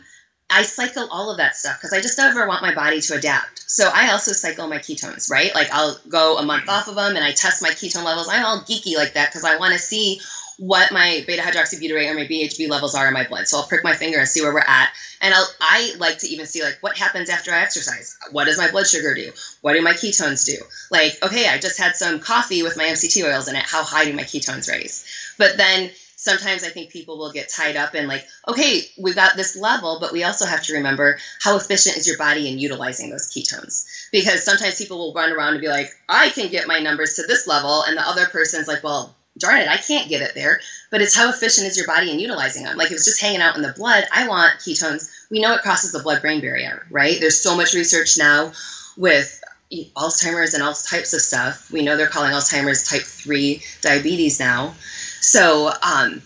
I 0.50 0.64
cycle 0.64 1.08
all 1.12 1.30
of 1.30 1.38
that 1.38 1.56
stuff 1.56 1.78
because 1.78 1.94
I 1.94 2.02
just 2.02 2.18
never 2.18 2.48
want 2.48 2.62
my 2.62 2.74
body 2.74 3.02
to 3.02 3.16
adapt. 3.16 3.70
So 3.70 3.90
I 3.94 4.12
also 4.12 4.32
cycle 4.32 4.68
my 4.68 4.78
ketones, 4.78 5.30
right? 5.30 5.54
Like 5.54 5.70
I'll 5.72 5.98
go 6.08 6.38
a 6.38 6.44
month 6.44 6.70
off 6.70 6.88
of 6.88 6.96
them 6.96 7.16
and 7.16 7.24
I 7.24 7.32
test 7.32 7.62
my 7.62 7.70
ketone 7.70 8.06
levels. 8.06 8.30
I'm 8.30 8.46
all 8.46 8.60
geeky 8.62 8.96
like 8.96 9.14
that 9.14 9.30
because 9.30 9.44
I 9.44 9.58
want 9.58 9.74
to 9.74 9.80
see 9.80 10.22
what 10.58 10.92
my 10.92 11.24
beta 11.28 11.42
hydroxybutyrate 11.42 12.10
or 12.10 12.16
my 12.16 12.26
BHB 12.26 12.70
levels 12.70 12.96
are 12.96 13.08
in 13.08 13.14
my 13.14 13.28
blood. 13.28 13.48
So 13.48 13.58
I'll 13.58 13.68
prick 13.68 13.84
my 13.84 13.94
finger 13.94 14.20
and 14.20 14.28
see 14.28 14.42
where 14.42 14.54
we're 14.54 14.60
at. 14.60 14.90
And 15.22 15.34
I'll, 15.34 15.48
I 15.60 15.94
like 16.00 16.20
to 16.20 16.28
even 16.28 16.46
see 16.46 16.64
like 16.64 16.78
what 16.82 16.98
happens 16.98 17.30
after 17.30 17.52
I 17.52 17.62
exercise. 17.62 18.18
What 18.32 18.46
does 18.46 18.58
my 18.58 18.72
blood 18.72 18.88
sugar 18.88 19.14
do? 19.14 19.32
What 19.62 19.74
do 19.74 19.82
my 19.82 19.94
ketones 19.94 20.46
do? 20.46 20.58
Like, 20.90 21.18
okay, 21.24 21.48
I 21.48 21.60
just 21.60 21.80
had 21.80 21.96
some 21.96 22.20
coffee 22.20 22.64
with 22.64 22.78
my 22.78 22.86
MCT 22.86 23.24
oils 23.24 23.48
in 23.48 23.56
it. 23.56 23.64
How 23.64 23.84
high 23.84 24.06
do 24.06 24.14
my 24.14 24.24
ketones 24.24 24.70
raise? 24.70 25.36
But 25.38 25.58
then 25.58 25.92
sometimes 26.28 26.66
I 26.66 26.70
think 26.70 26.92
people 26.92 27.18
will 27.18 27.32
get 27.32 27.50
tied 27.50 27.78
up 27.78 27.96
in 27.96 28.06
like, 28.08 28.28
okay, 28.50 28.82
we've 29.00 29.16
got 29.16 29.38
this 29.38 29.56
level, 29.56 30.00
but 30.02 30.12
we 30.12 30.26
also 30.26 30.46
have 30.46 30.62
to 30.64 30.74
remember 30.74 31.18
how 31.42 31.56
efficient 31.56 31.96
is 31.96 32.06
your 32.06 32.18
body 32.18 32.50
in 32.50 32.60
utilizing 32.60 33.10
those 33.10 33.32
ketones. 33.32 34.10
Because 34.12 34.44
sometimes 34.44 34.78
people 34.78 34.98
will 34.98 35.14
run 35.14 35.32
around 35.32 35.54
and 35.54 35.62
be 35.62 35.70
like, 35.70 35.90
I 36.10 36.30
can 36.30 36.50
get 36.50 36.68
my 36.68 36.80
numbers 36.80 37.16
to 37.16 37.24
this 37.24 37.48
level, 37.48 37.84
and 37.84 37.96
the 37.96 38.02
other 38.02 38.26
person's 38.26 38.68
like, 38.68 38.84
well, 38.84 39.16
darn 39.38 39.62
it, 39.62 39.70
I 39.70 39.78
can't 39.78 40.10
get 40.10 40.22
it 40.22 40.36
there. 40.36 40.60
But 40.92 41.02
it's 41.02 41.16
how 41.16 41.30
efficient 41.30 41.68
is 41.68 41.78
your 41.78 41.88
body 41.88 42.12
in 42.12 42.20
utilizing 42.20 42.64
them. 42.64 42.76
Like 42.76 42.88
if 42.88 42.94
it's 42.94 43.06
just 43.06 43.22
hanging 43.22 43.42
out 43.42 43.56
in 43.56 43.62
the 43.62 43.74
blood, 43.74 44.04
I 44.14 44.28
want 44.28 44.60
ketones. 44.60 45.10
We 45.32 45.40
know 45.40 45.54
it 45.54 45.62
crosses 45.62 45.92
the 45.92 46.04
blood 46.04 46.22
brain 46.22 46.42
barrier, 46.42 46.86
right? 46.90 47.18
There's 47.20 47.40
so 47.40 47.56
much 47.56 47.74
research 47.74 48.18
now 48.18 48.52
with 48.98 49.42
Alzheimer's 49.72 50.54
and 50.54 50.64
all 50.64 50.74
types 50.74 51.14
of 51.14 51.22
stuff. 51.22 51.70
We 51.72 51.84
know 51.84 51.98
they're 51.98 52.08
calling 52.08 52.32
Alzheimer's 52.32 52.88
type 52.88 53.02
3 53.02 53.62
diabetes 53.82 54.40
now. 54.40 54.74
So, 55.22 55.72
um, 55.82 56.22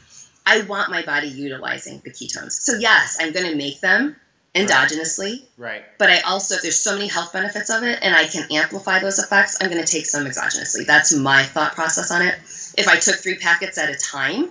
I 0.45 0.61
want 0.63 0.89
my 0.89 1.03
body 1.03 1.27
utilizing 1.27 2.01
the 2.03 2.09
ketones. 2.11 2.53
So 2.53 2.73
yes, 2.77 3.17
I'm 3.19 3.31
going 3.31 3.45
to 3.45 3.55
make 3.55 3.79
them 3.81 4.15
endogenously, 4.55 5.43
Right. 5.57 5.83
but 5.97 6.09
I 6.09 6.19
also 6.21 6.55
if 6.55 6.61
there's 6.61 6.79
so 6.81 6.93
many 6.93 7.07
health 7.07 7.31
benefits 7.31 7.69
of 7.69 7.83
it 7.83 7.99
and 8.01 8.13
I 8.13 8.25
can 8.25 8.45
amplify 8.51 8.99
those 8.99 9.19
effects, 9.19 9.57
I'm 9.61 9.69
going 9.69 9.83
to 9.83 9.89
take 9.89 10.05
some 10.05 10.25
exogenously. 10.25 10.85
That's 10.85 11.13
my 11.13 11.43
thought 11.43 11.73
process 11.73 12.11
on 12.11 12.21
it. 12.21 12.35
If 12.77 12.87
I 12.87 12.97
took 12.97 13.15
3 13.15 13.37
packets 13.37 13.77
at 13.77 13.89
a 13.89 13.95
time 13.95 14.49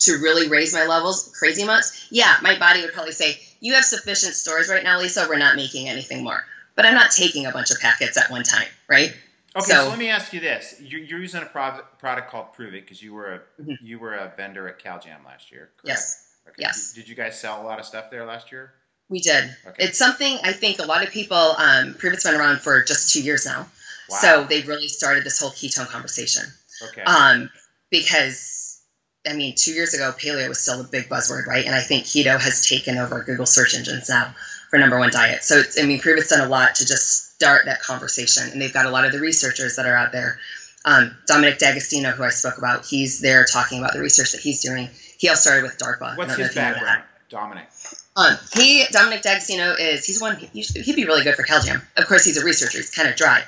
to 0.00 0.12
really 0.14 0.48
raise 0.48 0.72
my 0.72 0.84
levels 0.84 1.30
crazy 1.38 1.62
amounts, 1.62 2.08
yeah, 2.10 2.36
my 2.42 2.58
body 2.58 2.80
would 2.80 2.92
probably 2.92 3.12
say, 3.12 3.38
"You 3.60 3.74
have 3.74 3.84
sufficient 3.84 4.34
stores 4.34 4.68
right 4.68 4.82
now, 4.82 4.98
Lisa, 4.98 5.26
we're 5.28 5.38
not 5.38 5.56
making 5.56 5.88
anything 5.88 6.24
more." 6.24 6.44
But 6.74 6.84
I'm 6.86 6.94
not 6.94 7.10
taking 7.10 7.46
a 7.46 7.52
bunch 7.52 7.70
of 7.70 7.78
packets 7.78 8.16
at 8.18 8.30
one 8.30 8.42
time, 8.42 8.66
right? 8.88 9.14
Okay, 9.56 9.72
so, 9.72 9.84
So- 9.84 9.88
let 9.88 9.98
me 9.98 10.08
ask 10.10 10.32
you 10.32 10.40
this: 10.40 10.74
you're, 10.80 11.00
you're 11.00 11.20
using 11.20 11.42
a 11.42 11.46
prov- 11.46 11.82
product 11.98 12.30
called 12.30 12.54
Pruvit 12.56 12.82
because 12.82 13.02
you 13.02 13.14
were 13.14 13.34
a 13.34 13.62
Mhm. 13.62 13.76
you 13.80 13.98
were 13.98 14.14
a 14.14 14.32
vendor 14.36 14.68
at 14.68 14.78
CalJam 14.78 15.24
last 15.24 15.50
year. 15.50 15.70
Correct? 15.78 15.84
Yes. 15.88 16.22
Okay. 16.46 16.56
Yes. 16.58 16.92
Did, 16.92 17.00
did 17.02 17.08
you 17.08 17.14
guys 17.16 17.40
sell 17.40 17.60
a 17.62 17.64
lot 17.64 17.78
of 17.80 17.86
stuff 17.86 18.10
there 18.10 18.24
last 18.24 18.52
year? 18.52 18.74
We 19.08 19.20
did. 19.20 19.56
Okay. 19.66 19.84
It's 19.84 19.98
something 19.98 20.38
I 20.42 20.52
think 20.52 20.78
a 20.78 20.84
lot 20.84 21.02
of 21.04 21.10
people 21.10 21.36
um, 21.58 21.94
Pruvit's 21.94 22.24
been 22.24 22.34
around 22.34 22.60
for 22.60 22.82
just 22.82 23.12
two 23.12 23.22
years 23.22 23.46
now. 23.46 23.68
Wow. 24.08 24.18
So 24.20 24.44
they've 24.44 24.66
really 24.68 24.88
started 24.88 25.24
this 25.24 25.38
whole 25.40 25.50
ketone 25.50 25.88
conversation. 25.88 26.44
okay. 26.88 27.02
Um, 27.02 27.50
because 27.90 28.80
I 29.28 29.32
mean, 29.32 29.54
two 29.56 29.72
years 29.72 29.92
ago, 29.94 30.12
paleo 30.16 30.48
was 30.48 30.60
still 30.60 30.80
a 30.80 30.84
big 30.84 31.08
buzzword, 31.08 31.46
right? 31.46 31.64
And 31.66 31.74
I 31.74 31.80
think 31.80 32.04
keto 32.04 32.38
has 32.40 32.64
taken 32.66 32.96
over 32.98 33.22
Google 33.24 33.46
search 33.46 33.74
engines 33.74 34.08
now 34.08 34.34
for 34.70 34.78
number 34.78 34.98
one 34.98 35.10
diet. 35.10 35.42
So 35.42 35.56
it's, 35.58 35.76
I 35.80 35.82
mean, 35.82 36.00
Pruvit's 36.00 36.28
done 36.28 36.46
a 36.46 36.48
lot 36.48 36.76
to 36.76 36.86
just 36.86 37.25
start 37.36 37.66
that 37.66 37.82
conversation, 37.82 38.48
and 38.50 38.60
they've 38.60 38.72
got 38.72 38.86
a 38.86 38.90
lot 38.90 39.04
of 39.04 39.12
the 39.12 39.20
researchers 39.20 39.76
that 39.76 39.86
are 39.86 39.94
out 39.94 40.12
there. 40.12 40.38
Um, 40.86 41.16
Dominic 41.26 41.58
D'Agostino, 41.58 42.10
who 42.12 42.24
I 42.24 42.30
spoke 42.30 42.58
about, 42.58 42.86
he's 42.86 43.20
there 43.20 43.44
talking 43.44 43.78
about 43.78 43.92
the 43.92 44.00
research 44.00 44.32
that 44.32 44.40
he's 44.40 44.62
doing. 44.62 44.88
He 45.18 45.28
all 45.28 45.36
started 45.36 45.64
with 45.64 45.76
DARPA. 45.78 46.16
What's 46.16 46.36
his 46.36 46.48
if 46.48 46.54
you 46.54 46.62
know 46.62 46.72
background, 46.72 47.02
Dominic? 47.28 47.68
Um, 48.16 48.36
he 48.54 48.86
Dominic 48.90 49.22
D'Agostino 49.22 49.72
is 49.72 50.06
he's 50.06 50.20
one 50.20 50.36
he, 50.36 50.62
he'd 50.62 50.96
be 50.96 51.04
really 51.04 51.24
good 51.24 51.34
for 51.34 51.42
CalJam. 51.42 51.82
Of 51.96 52.06
course, 52.06 52.24
he's 52.24 52.38
a 52.38 52.44
researcher. 52.44 52.78
He's 52.78 52.94
kind 52.94 53.08
of 53.08 53.16
dry, 53.16 53.42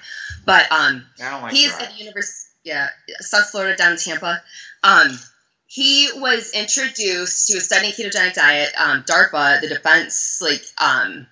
but 0.45 0.71
um, 0.71 1.07
I 1.23 1.31
don't 1.31 1.43
like. 1.43 1.55
he's 1.55 1.71
dry. 1.71 1.85
at 1.85 1.93
the 1.93 1.99
university, 1.99 2.51
yeah, 2.65 2.89
South 3.21 3.49
Florida 3.49 3.77
down 3.77 3.93
in 3.93 3.99
Tampa. 3.99 4.43
Um, 4.83 5.19
he 5.67 6.11
was 6.17 6.51
introduced 6.53 7.49
to 7.49 7.59
a 7.59 7.61
studying 7.61 7.93
ketogenic 7.93 8.35
diet. 8.35 8.71
Um, 8.79 9.05
DARPA, 9.05 9.63
the 9.63 9.69
defense 9.69 10.41
like 10.43 10.63
um, 10.79 11.27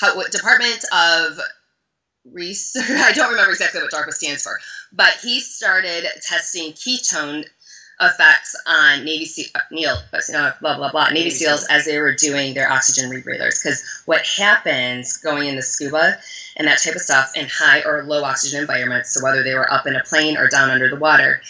how, 0.00 0.22
Department 0.24 0.84
of 0.92 1.38
Research. 2.32 2.84
I 2.88 3.12
don't 3.12 3.30
remember 3.30 3.52
exactly 3.52 3.80
what 3.80 3.90
DARPA 3.90 4.12
stands 4.12 4.42
for, 4.42 4.58
but 4.92 5.12
he 5.22 5.40
started 5.40 6.06
testing 6.22 6.72
ketone 6.72 7.44
effects 8.00 8.54
on 8.66 9.04
Navy 9.04 9.24
SEAL, 9.24 9.48
Neil, 9.70 9.96
uh, 10.12 10.52
blah 10.60 10.76
blah 10.76 10.90
blah, 10.90 11.08
Navy 11.08 11.30
SEALs. 11.30 11.66
as 11.68 11.84
they 11.84 11.98
were 11.98 12.14
doing 12.14 12.54
their 12.54 12.70
oxygen 12.70 13.10
rebreathers. 13.10 13.62
Because 13.62 13.82
what 14.06 14.24
happens 14.24 15.16
going 15.16 15.48
in 15.48 15.56
the 15.56 15.62
scuba 15.62 16.18
and 16.56 16.68
that 16.68 16.80
type 16.82 16.94
of 16.94 17.00
stuff 17.00 17.32
in 17.36 17.46
high 17.46 17.82
or 17.82 18.04
low 18.04 18.22
oxygen 18.22 18.60
environments, 18.60 19.10
so 19.10 19.22
whether 19.22 19.42
they 19.42 19.54
were 19.54 19.70
up 19.72 19.86
in 19.86 19.96
a 19.96 20.04
plane 20.04 20.36
or 20.36 20.48
down 20.48 20.70
under 20.70 20.88
the 20.88 20.96
water, 20.96 21.40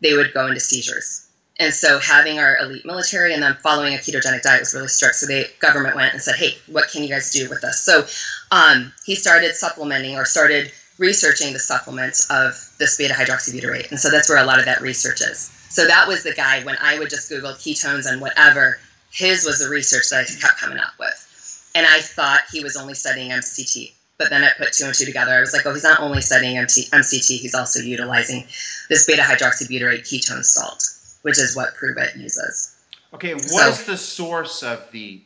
they 0.00 0.14
would 0.14 0.32
go 0.32 0.46
into 0.46 0.60
seizures. 0.60 1.27
And 1.60 1.74
so 1.74 1.98
having 1.98 2.38
our 2.38 2.56
elite 2.58 2.86
military 2.86 3.34
and 3.34 3.42
then 3.42 3.56
following 3.62 3.94
a 3.94 3.98
ketogenic 3.98 4.42
diet 4.42 4.60
was 4.60 4.74
really 4.74 4.88
strict. 4.88 5.16
So 5.16 5.26
the 5.26 5.46
government 5.58 5.96
went 5.96 6.12
and 6.12 6.22
said, 6.22 6.36
hey, 6.36 6.56
what 6.68 6.88
can 6.90 7.02
you 7.02 7.08
guys 7.08 7.32
do 7.32 7.48
with 7.48 7.60
this? 7.62 7.82
So 7.82 8.04
um, 8.52 8.92
he 9.04 9.16
started 9.16 9.54
supplementing 9.56 10.16
or 10.16 10.24
started 10.24 10.70
researching 10.98 11.52
the 11.52 11.58
supplements 11.58 12.28
of 12.30 12.52
this 12.78 12.96
beta 12.96 13.14
hydroxybutyrate. 13.14 13.90
And 13.90 13.98
so 13.98 14.10
that's 14.10 14.28
where 14.28 14.38
a 14.38 14.44
lot 14.44 14.58
of 14.58 14.66
that 14.66 14.80
research 14.80 15.20
is. 15.20 15.50
So 15.68 15.86
that 15.86 16.06
was 16.08 16.22
the 16.22 16.32
guy 16.32 16.64
when 16.64 16.76
I 16.80 16.98
would 16.98 17.10
just 17.10 17.28
Google 17.28 17.52
ketones 17.52 18.10
and 18.10 18.20
whatever, 18.20 18.78
his 19.10 19.44
was 19.44 19.58
the 19.60 19.68
research 19.68 20.10
that 20.10 20.20
I 20.20 20.40
kept 20.40 20.60
coming 20.60 20.78
up 20.78 20.92
with. 20.98 21.70
And 21.74 21.86
I 21.86 22.00
thought 22.00 22.40
he 22.52 22.62
was 22.62 22.76
only 22.76 22.94
studying 22.94 23.30
MCT. 23.30 23.92
But 24.18 24.30
then 24.30 24.42
I 24.42 24.50
put 24.58 24.72
two 24.72 24.84
and 24.84 24.94
two 24.94 25.04
together. 25.04 25.32
I 25.32 25.40
was 25.40 25.52
like, 25.52 25.64
oh, 25.64 25.72
he's 25.72 25.84
not 25.84 26.00
only 26.00 26.20
studying 26.20 26.56
MCT, 26.56 27.38
he's 27.38 27.54
also 27.54 27.80
utilizing 27.80 28.46
this 28.88 29.06
beta 29.06 29.22
hydroxybutyrate 29.22 30.00
ketone 30.00 30.44
salt, 30.44 30.82
which 31.22 31.38
is 31.38 31.54
what 31.56 31.74
Pruvit 31.74 32.16
uses. 32.16 32.74
Okay, 33.14 33.34
what 33.34 33.68
is 33.68 33.78
So- 33.78 33.92
the 33.92 33.96
source 33.96 34.62
of 34.62 34.90
the 34.92 35.22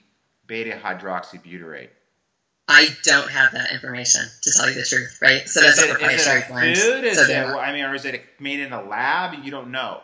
beta 0.47 0.79
hydroxybutyrate? 0.83 1.89
I 2.69 2.97
don't 3.03 3.29
have 3.31 3.53
that 3.53 3.73
information 3.73 4.23
to 4.43 4.53
tell 4.57 4.69
you 4.69 4.75
the 4.75 4.85
truth, 4.87 5.19
right? 5.21 5.47
So 5.49 5.61
that's 5.61 5.79
is 5.79 5.85
a 5.85 5.87
it, 5.87 5.91
is 5.91 5.97
proprietary 5.99 6.41
it 6.41 6.45
a 6.45 6.53
blend. 6.53 6.79
food? 6.79 7.05
Is 7.05 7.17
So 7.17 7.23
it, 7.25 7.45
I 7.59 7.73
mean, 7.73 7.85
or 7.85 7.95
is 7.95 8.05
it 8.05 8.25
made 8.41 8.61
in 8.61 8.73
a 8.73 8.83
lab? 8.83 9.45
You 9.45 9.51
don't 9.51 9.71
know. 9.71 10.01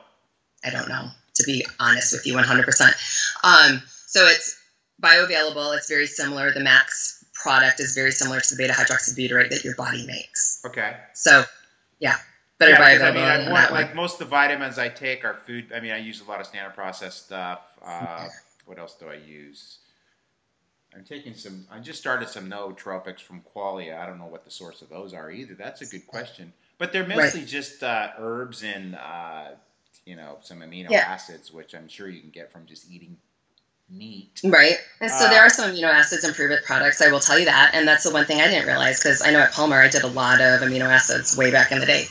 I 0.64 0.70
don't 0.70 0.88
know, 0.88 1.08
to 1.36 1.42
be 1.44 1.64
honest 1.78 2.12
with 2.12 2.26
you, 2.26 2.34
100%. 2.36 2.92
Um, 3.44 3.80
so 4.06 4.26
it's 4.26 4.58
bioavailable. 5.00 5.76
It's 5.76 5.88
very 5.88 6.06
similar. 6.08 6.52
The 6.52 6.60
Max 6.60 7.24
product 7.32 7.78
is 7.78 7.94
very 7.94 8.10
similar 8.10 8.40
to 8.40 8.54
the 8.54 8.60
beta 8.60 8.72
hydroxybutyrate 8.72 9.50
that 9.50 9.62
your 9.64 9.76
body 9.76 10.04
makes. 10.06 10.60
Okay. 10.66 10.96
So, 11.14 11.44
yeah, 12.00 12.16
better 12.58 12.72
Yeah, 12.72 12.78
'cause, 12.78 13.00
bioavailable 13.00 13.04
I 13.06 13.10
mean, 13.12 13.24
I 13.24 13.36
than 13.38 13.52
want, 13.52 13.72
like 13.72 13.94
most 13.94 14.14
of 14.14 14.18
the 14.20 14.24
vitamins 14.26 14.78
I 14.78 14.88
take 14.88 15.24
are 15.24 15.34
food. 15.46 15.72
I 15.74 15.80
mean, 15.80 15.92
I 15.92 15.98
use 15.98 16.20
a 16.20 16.24
lot 16.24 16.40
of 16.40 16.46
standard 16.46 16.74
processed 16.74 17.26
stuff. 17.26 17.60
Uh, 17.84 18.28
what 18.66 18.78
else 18.78 18.94
do 18.94 19.08
I 19.08 19.14
use? 19.14 19.78
I'm 20.94 21.04
taking 21.04 21.34
some. 21.34 21.66
I 21.70 21.78
just 21.80 21.98
started 21.98 22.28
some 22.28 22.48
nootropics 22.50 23.20
from 23.20 23.42
Qualia. 23.54 23.98
I 24.00 24.06
don't 24.06 24.18
know 24.18 24.26
what 24.26 24.44
the 24.44 24.50
source 24.50 24.82
of 24.82 24.88
those 24.88 25.12
are 25.14 25.30
either. 25.30 25.54
That's 25.54 25.82
a 25.82 25.86
good 25.86 26.06
question. 26.06 26.52
But 26.78 26.92
they're 26.92 27.06
mostly 27.06 27.44
just 27.44 27.82
uh, 27.82 28.12
herbs 28.18 28.62
and 28.62 28.94
uh, 28.96 29.50
you 30.06 30.16
know 30.16 30.38
some 30.40 30.60
amino 30.60 30.90
Yeah. 30.90 31.00
acids, 31.00 31.52
which 31.52 31.74
I'm 31.74 31.88
sure 31.88 32.08
you 32.08 32.20
can 32.20 32.30
get 32.30 32.50
from 32.50 32.66
just 32.66 32.90
eating 32.90 33.18
meat. 33.90 34.40
Right. 34.44 34.76
And 35.00 35.10
so 35.10 35.24
Uh, 35.26 35.30
there 35.30 35.40
are 35.40 35.48
some 35.50 35.70
amino 35.72 35.84
acids 35.92 36.22
and 36.24 36.34
Pruvit 36.34 36.62
products, 36.64 37.00
I 37.00 37.10
will 37.10 37.20
tell 37.20 37.38
you 37.38 37.46
that. 37.46 37.74
And 37.74 37.88
that's 37.88 38.04
the 38.04 38.10
one 38.12 38.26
thing 38.26 38.38
I 38.40 38.46
didn't 38.46 38.66
realize 38.66 38.98
because 39.02 39.22
I 39.22 39.30
know 39.30 39.40
at 39.40 39.52
Palmer 39.52 39.80
I 39.80 39.88
did 39.88 40.02
a 40.02 40.08
lot 40.08 40.40
of 40.42 40.60
amino 40.60 40.82
acids 40.90 41.36
way 41.38 41.50
back 41.50 41.72
in 41.72 41.80
the 41.80 41.86
day. 41.86 42.06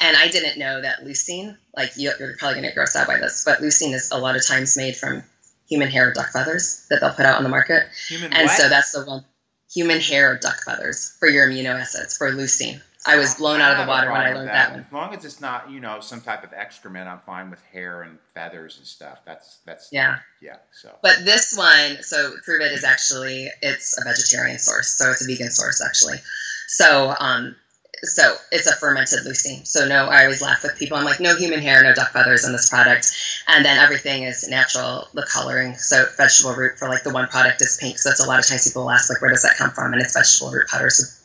And 0.00 0.16
I 0.16 0.28
didn't 0.28 0.58
know 0.58 0.80
that 0.80 1.04
leucine, 1.04 1.56
like 1.76 1.96
you- 1.96 2.12
you're 2.18 2.36
probably 2.38 2.54
going 2.60 2.62
to 2.64 2.74
get 2.74 2.76
grossed 2.76 2.96
out 2.96 3.06
by 3.06 3.18
this, 3.18 3.44
but 3.44 3.60
leucine 3.60 3.94
is 3.94 4.10
a 4.10 4.18
lot 4.18 4.34
of 4.36 4.44
times 4.46 4.76
made 4.76 4.96
from 4.96 5.22
human 5.68 5.90
hair 5.90 6.08
or 6.08 6.12
duck 6.12 6.32
feathers 6.32 6.86
that 6.88 7.00
they'll 7.00 7.12
put 7.12 7.26
out 7.26 7.36
on 7.36 7.42
the 7.42 7.48
market. 7.48 7.88
Human 8.08 8.32
And 8.32 8.46
what? 8.46 8.56
so 8.56 8.68
that's 8.68 8.92
the 8.92 9.04
one 9.04 9.24
human 9.72 10.00
hair 10.00 10.32
or 10.32 10.36
duck 10.36 10.64
feathers 10.64 11.12
for 11.20 11.28
your 11.28 11.48
amino 11.48 11.78
acids 11.78 12.16
for 12.16 12.32
leucine. 12.32 12.80
I 13.06 13.16
was 13.16 13.34
blown 13.36 13.60
out 13.62 13.72
of 13.72 13.78
the 13.78 13.86
water 13.86 14.10
when 14.10 14.20
I 14.20 14.34
learned 14.34 14.48
that 14.48 14.72
one. 14.72 14.80
As 14.86 14.92
long 14.92 15.14
as 15.14 15.24
it's 15.24 15.40
not, 15.40 15.70
you 15.70 15.80
know, 15.80 16.00
some 16.00 16.20
type 16.20 16.44
of 16.44 16.52
excrement, 16.52 17.08
I'm 17.08 17.20
fine 17.20 17.48
with 17.48 17.60
hair 17.72 18.02
and 18.02 18.18
feathers 18.34 18.76
and 18.76 18.86
stuff. 18.86 19.20
That's 19.24 19.58
that's 19.64 19.88
Yeah. 19.90 20.18
yeah. 20.42 20.56
So 20.72 20.94
But 21.02 21.24
this 21.24 21.54
one, 21.54 22.02
so 22.02 22.34
Pruvit 22.46 22.72
is 22.72 22.84
actually 22.84 23.50
it's 23.62 23.96
a 23.98 24.04
vegetarian 24.04 24.58
source, 24.58 24.88
so 24.98 25.10
it's 25.10 25.22
a 25.22 25.26
vegan 25.26 25.50
source 25.50 25.80
actually. 25.80 26.20
So 26.68 27.14
um, 27.18 27.56
so 28.02 28.36
it's 28.50 28.66
a 28.66 28.74
fermented 28.76 29.20
leucine. 29.26 29.66
So 29.66 29.86
no, 29.86 30.06
I 30.06 30.22
always 30.22 30.40
laugh 30.42 30.62
with 30.62 30.76
people. 30.78 30.96
I'm 30.96 31.04
like, 31.04 31.20
no 31.20 31.36
human 31.36 31.60
hair, 31.60 31.82
no 31.82 31.94
duck 31.94 32.12
feathers 32.12 32.44
in 32.44 32.52
this 32.52 32.68
product, 32.68 33.12
and 33.48 33.64
then 33.64 33.78
everything 33.78 34.22
is 34.24 34.48
natural. 34.48 35.08
The 35.14 35.26
coloring, 35.30 35.74
so 35.76 36.06
vegetable 36.16 36.54
root 36.54 36.78
for 36.78 36.88
like 36.88 37.02
the 37.02 37.12
one 37.12 37.28
product 37.28 37.60
is 37.62 37.76
pink. 37.80 37.98
So 37.98 38.08
that's 38.10 38.20
a 38.24 38.26
lot 38.28 38.38
of 38.38 38.46
times 38.46 38.66
people 38.68 38.82
will 38.82 38.90
ask 38.90 39.10
like, 39.10 39.20
where 39.20 39.30
does 39.30 39.42
that 39.42 39.56
come 39.56 39.70
from? 39.70 39.92
And 39.92 40.00
it's 40.02 40.14
vegetable 40.14 40.50
root 40.52 40.68
powder. 40.68 40.90
So 40.90 41.02
if 41.04 41.18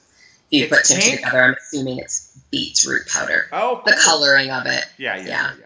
you 0.51 0.63
It's 0.65 0.75
put 0.75 0.86
two 0.86 1.17
together, 1.17 1.44
I'm 1.44 1.55
assuming 1.55 2.00
it's 2.00 2.38
beetroot 2.51 3.08
powder. 3.08 3.48
oh, 3.51 3.82
The 3.86 4.00
coloring 4.03 4.51
of 4.51 4.65
it. 4.65 4.86
Yeah, 4.98 5.15
yeah, 5.17 5.22
Yeah. 5.24 5.27
yeah, 5.27 5.51
yeah. 5.60 5.65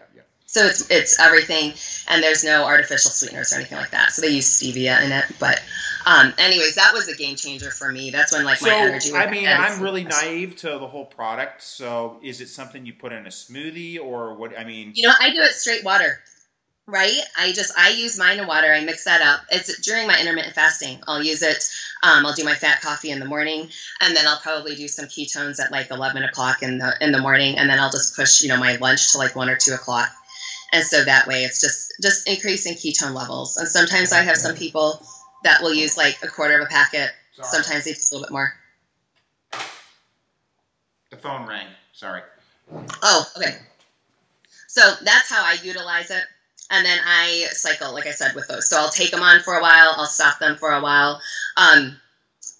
So 0.50 0.66
it's 0.66 0.90
it's 0.90 1.20
everything, 1.20 1.74
and 2.08 2.20
there's 2.20 2.42
no 2.42 2.64
artificial 2.64 3.12
sweeteners 3.12 3.52
or 3.52 3.56
anything 3.56 3.78
like 3.78 3.92
that. 3.92 4.10
So 4.10 4.20
they 4.22 4.30
use 4.30 4.46
stevia 4.60 5.00
in 5.04 5.12
it. 5.12 5.24
But, 5.38 5.62
um, 6.06 6.34
anyways, 6.38 6.74
that 6.74 6.92
was 6.92 7.06
a 7.06 7.14
game 7.14 7.36
changer 7.36 7.70
for 7.70 7.92
me. 7.92 8.10
That's 8.10 8.32
when 8.32 8.44
like 8.44 8.60
my 8.60 8.74
energy. 8.74 9.10
So, 9.10 9.16
I 9.16 9.30
mean, 9.30 9.46
I'm 9.46 9.80
really 9.80 10.02
naive 10.02 10.56
to 10.56 10.70
the 10.70 10.88
whole 10.88 11.04
product. 11.06 11.62
So, 11.62 12.18
is 12.20 12.40
it 12.40 12.48
something 12.48 12.84
you 12.84 12.92
put 12.94 13.12
in 13.12 13.26
a 13.26 13.30
smoothie 13.30 14.00
or 14.00 14.34
what? 14.34 14.58
I 14.58 14.64
mean, 14.64 14.90
You 14.96 15.06
know, 15.06 15.14
I 15.20 15.30
do 15.30 15.40
it 15.40 15.52
straight 15.52 15.84
water. 15.84 16.18
Right? 16.86 17.20
I 17.38 17.52
just 17.52 17.72
I 17.78 17.90
use 17.90 18.18
mine 18.18 18.40
in 18.40 18.48
water. 18.48 18.72
I 18.72 18.82
mix 18.82 19.04
that 19.04 19.22
up. 19.22 19.42
It's 19.52 19.80
during 19.82 20.08
my 20.08 20.18
intermittent 20.18 20.56
fasting. 20.56 20.98
I'll 21.06 21.22
use 21.22 21.42
it. 21.42 21.68
Um, 22.02 22.26
I'll 22.26 22.34
do 22.34 22.42
my 22.42 22.54
fat 22.56 22.80
coffee 22.80 23.12
in 23.12 23.20
the 23.20 23.26
morning, 23.26 23.68
and 24.00 24.16
then 24.16 24.26
I'll 24.26 24.40
probably 24.40 24.74
do 24.74 24.88
some 24.88 25.04
ketones 25.04 25.60
at 25.60 25.70
like 25.70 25.92
eleven 25.92 26.24
o'clock 26.24 26.64
in 26.64 26.78
the 26.78 26.96
in 27.00 27.12
the 27.12 27.20
morning, 27.20 27.56
and 27.58 27.70
then 27.70 27.78
I'll 27.78 27.92
just 27.92 28.16
push 28.16 28.42
you 28.42 28.48
know 28.48 28.56
my 28.56 28.74
lunch 28.76 29.12
to 29.12 29.18
like 29.18 29.36
one 29.36 29.48
or 29.48 29.54
two 29.54 29.72
o'clock, 29.74 30.08
and 30.72 30.84
so 30.84 31.04
that 31.04 31.26
way 31.26 31.44
it's 31.44 31.60
just 31.60 31.92
just 32.02 32.28
increasing 32.28 32.74
ketone 32.74 33.14
levels. 33.14 33.56
And 33.56 33.68
sometimes 33.68 34.12
I 34.12 34.22
have 34.22 34.36
some 34.36 34.54
people 34.54 35.02
that 35.44 35.62
will 35.62 35.74
use 35.74 35.96
like 35.96 36.16
a 36.22 36.28
quarter 36.28 36.58
of 36.58 36.66
a 36.66 36.70
packet. 36.70 37.10
Sometimes 37.42 37.84
they 37.84 37.92
just 37.92 38.12
a 38.12 38.16
little 38.16 38.26
bit 38.26 38.32
more. 38.32 38.52
the 41.10 41.16
phone 41.16 41.46
rang. 41.46 41.66
Sorry. 41.92 42.22
Oh, 43.02 43.26
okay. 43.36 43.56
So 44.68 44.82
that's 45.02 45.28
how 45.28 45.42
I 45.44 45.56
utilize 45.62 46.10
it. 46.10 46.22
And 46.70 46.86
then 46.86 46.98
I 47.04 47.48
cycle, 47.50 47.92
like 47.92 48.06
I 48.06 48.12
said, 48.12 48.34
with 48.36 48.46
those. 48.46 48.68
So 48.68 48.78
I'll 48.78 48.90
take 48.90 49.10
them 49.10 49.22
on 49.22 49.40
for 49.40 49.56
a 49.56 49.62
while, 49.62 49.94
I'll 49.96 50.06
stop 50.06 50.38
them 50.38 50.56
for 50.56 50.70
a 50.70 50.80
while. 50.80 51.20
Um, 51.56 51.96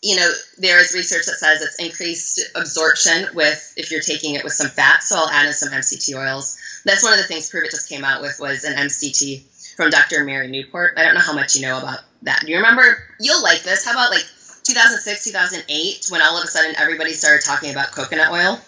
you 0.03 0.17
know, 0.17 0.31
there 0.59 0.81
is 0.81 0.95
research 0.95 1.27
that 1.27 1.37
says 1.37 1.61
it's 1.61 1.79
increased 1.79 2.41
absorption 2.55 3.27
with 3.35 3.75
if 3.77 3.91
you're 3.91 4.01
taking 4.01 4.35
it 4.35 4.45
with 4.45 4.55
some 4.55 4.69
fat. 4.69 5.03
So 5.03 5.17
I'll 5.17 5.29
add 5.29 5.47
in 5.47 5.53
some 5.53 5.73
MCT 5.73 6.17
oils. 6.17 6.59
That's 6.85 7.03
one 7.03 7.13
of 7.13 7.19
the 7.19 7.25
things 7.25 7.51
Pruvit 7.51 7.71
just 7.71 7.89
came 7.89 8.05
out 8.05 8.23
with 8.23 8.39
was 8.41 8.65
an 8.65 8.75
MCT 8.75 9.75
from 9.77 9.91
Dr. 9.91 10.25
Mary 10.25 10.49
Newport. 10.49 10.95
I 10.97 11.03
don't 11.03 11.15
know 11.15 11.21
how 11.21 11.35
much 11.35 11.55
you 11.55 11.63
know 11.63 11.79
about 11.79 12.01
that. 12.23 12.41
Do 12.41 12.51
you 12.51 12.57
remember? 12.57 12.83
You'll 13.19 13.43
like 13.43 13.63
this. 13.63 13.85
How 13.85 13.93
about 13.93 14.11
like 14.11 14.25
2006, 14.65 15.25
2008, 15.25 16.07
when 16.09 16.23
all 16.23 16.39
of 16.39 16.45
a 16.45 16.47
sudden 16.47 16.75
everybody 16.79 17.13
started 17.13 17.45
talking 17.45 17.71
about 17.71 17.93
coconut 17.93 18.31
oil 18.31 18.59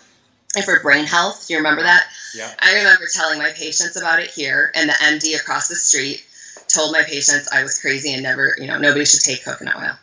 and 0.54 0.64
for 0.64 0.80
brain 0.80 1.06
health? 1.06 1.46
Do 1.46 1.54
you 1.54 1.58
remember 1.58 1.82
that? 1.82 2.04
Yeah. 2.34 2.50
I 2.60 2.74
remember 2.76 3.04
telling 3.12 3.38
my 3.38 3.50
patients 3.56 3.96
about 3.96 4.20
it 4.20 4.30
here, 4.30 4.70
and 4.74 4.88
the 4.88 4.94
MD 4.94 5.40
across 5.40 5.68
the 5.68 5.76
street 5.76 6.24
told 6.68 6.92
my 6.92 7.02
patients 7.02 7.48
I 7.52 7.62
was 7.62 7.78
crazy 7.78 8.12
and 8.12 8.22
never, 8.22 8.54
you 8.58 8.66
know, 8.66 8.78
nobody 8.78 9.04
should 9.04 9.20
take 9.20 9.44
coconut 9.44 9.76
oil. 9.76 9.96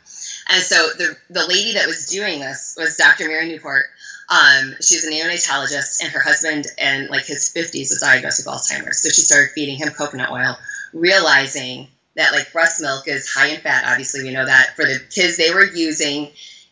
And 0.50 0.64
so 0.64 0.88
the 0.98 1.16
the 1.30 1.48
lady 1.48 1.74
that 1.74 1.86
was 1.86 2.08
doing 2.08 2.40
this 2.40 2.76
was 2.78 2.98
Dr. 2.98 3.28
Mary 3.28 3.48
Newport. 3.48 3.86
Um, 4.30 4.76
she's 4.82 5.06
a 5.06 5.12
neonatologist, 5.12 6.04
and 6.04 6.12
her 6.12 6.20
husband, 6.20 6.66
in 6.78 7.08
like 7.08 7.26
his 7.26 7.52
50s, 7.56 7.90
was 7.90 8.00
diagnosed 8.02 8.46
with 8.46 8.54
Alzheimer's. 8.54 9.02
So 9.02 9.10
she 9.10 9.22
started 9.22 9.52
feeding 9.56 9.78
him 9.78 9.90
coconut 9.90 10.30
oil, 10.32 10.58
realizing 10.94 11.88
that 12.16 12.32
like 12.32 12.52
breast 12.52 12.82
milk 12.82 13.08
is 13.08 13.32
high 13.32 13.48
in 13.48 13.62
fat. 13.62 13.86
Obviously, 13.88 14.24
we 14.24 14.34
know 14.34 14.46
that 14.46 14.76
for 14.76 14.86
the 14.86 15.00
kids 15.10 15.38
they 15.38 15.54
were 15.54 15.66
using, 15.66 16.30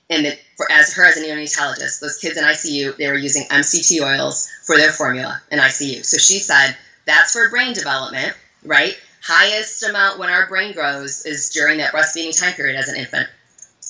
and 0.09 0.37
for 0.55 0.71
as 0.71 0.93
her 0.95 1.05
as 1.05 1.17
a 1.17 1.21
neonatologist, 1.21 1.99
those 1.99 2.17
kids 2.17 2.37
in 2.37 2.43
ICU 2.43 2.97
they 2.97 3.07
were 3.07 3.17
using 3.17 3.43
MCT 3.43 4.01
oils 4.01 4.49
for 4.65 4.75
their 4.75 4.91
formula 4.91 5.39
in 5.51 5.59
ICU. 5.59 6.03
So 6.03 6.17
she 6.17 6.39
said 6.39 6.75
that's 7.05 7.33
for 7.33 7.49
brain 7.49 7.73
development, 7.73 8.35
right? 8.63 8.97
Highest 9.21 9.83
amount 9.83 10.19
when 10.19 10.29
our 10.29 10.47
brain 10.47 10.73
grows 10.73 11.25
is 11.25 11.49
during 11.49 11.77
that 11.77 11.93
breastfeeding 11.93 12.39
time 12.39 12.53
period 12.53 12.75
as 12.75 12.87
an 12.87 12.95
infant. 12.95 13.27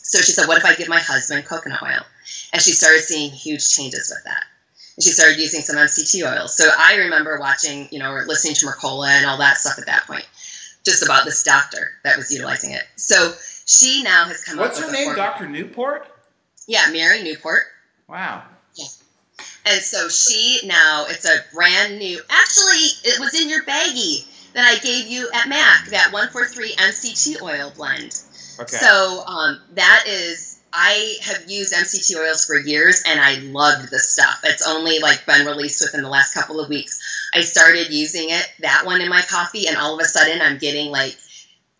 So 0.08 0.20
she 0.20 0.32
said, 0.32 0.48
What 0.48 0.58
if 0.58 0.66
I 0.66 0.74
give 0.76 0.88
my 0.88 1.00
husband 1.00 1.46
coconut 1.46 1.84
oil? 1.84 2.02
And 2.54 2.62
she 2.62 2.72
started 2.72 3.02
seeing 3.02 3.30
huge 3.30 3.70
changes 3.70 4.12
with 4.14 4.24
that. 4.24 4.44
And 4.96 5.04
she 5.04 5.12
started 5.12 5.38
using 5.38 5.62
some 5.62 5.76
MCT 5.76 6.26
oils. 6.26 6.56
So 6.56 6.68
I 6.78 6.96
remember 6.96 7.40
watching, 7.40 7.88
you 7.92 8.00
know, 8.00 8.12
or 8.12 8.26
listening 8.26 8.56
to 8.56 8.66
Mercola 8.66 9.10
and 9.10 9.26
all 9.26 9.38
that 9.38 9.58
stuff 9.58 9.78
at 9.78 9.86
that 9.86 10.08
point, 10.08 10.28
just 10.86 11.04
about 11.04 11.26
this 11.26 11.44
doctor 11.44 11.92
that 12.04 12.18
was 12.18 12.32
utilizing 12.32 12.72
it. 12.72 12.84
So 12.96 13.34
she 13.66 14.02
now 14.04 14.26
has 14.26 14.44
come 14.44 14.58
What's 14.58 14.80
up 14.80 14.88
her 14.88 14.92
name? 14.92 15.14
Dr. 15.14 15.48
Newport? 15.50 16.08
Yeah, 16.68 16.86
Mary 16.92 17.22
Newport. 17.24 17.64
Wow. 18.08 18.44
And 19.66 19.82
so 19.82 20.08
she 20.08 20.62
now, 20.66 21.06
it's 21.10 21.26
a 21.26 21.44
brand 21.54 22.00
new, 22.00 22.22
actually, 22.30 22.88
it 23.04 23.20
was 23.20 23.40
in 23.40 23.50
your 23.50 23.64
baggie 23.64 24.26
that 24.54 24.66
I 24.66 24.80
gave 24.80 25.08
you 25.08 25.30
at 25.34 25.50
MAC, 25.50 25.88
that 25.90 26.14
143 26.14 26.72
MCT 26.76 27.42
oil 27.42 27.74
blend. 27.76 28.22
Okay. 28.60 28.78
So 28.78 29.24
um, 29.26 29.60
that 29.74 30.04
is, 30.08 30.60
I 30.74 31.16
have 31.24 31.50
used 31.50 31.74
MCT 31.74 32.18
oils 32.18 32.46
for 32.46 32.58
years 32.58 33.04
and 33.08 33.20
I 33.20 33.36
loved 33.36 33.90
the 33.90 34.00
stuff. 34.00 34.42
It's 34.44 34.68
only 34.68 35.00
like 35.00 35.26
been 35.26 35.46
released 35.46 35.82
within 35.82 36.04
the 36.04 36.10
last 36.10 36.34
couple 36.34 36.60
of 36.60 36.70
weeks. 36.70 37.00
I 37.34 37.42
started 37.42 37.92
using 37.92 38.30
it, 38.30 38.52
that 38.60 38.86
one 38.86 39.02
in 39.02 39.10
my 39.10 39.22
coffee, 39.22 39.68
and 39.68 39.78
all 39.78 39.94
of 39.94 40.00
a 40.00 40.06
sudden 40.06 40.42
I'm 40.42 40.58
getting 40.58 40.92
like 40.92 41.16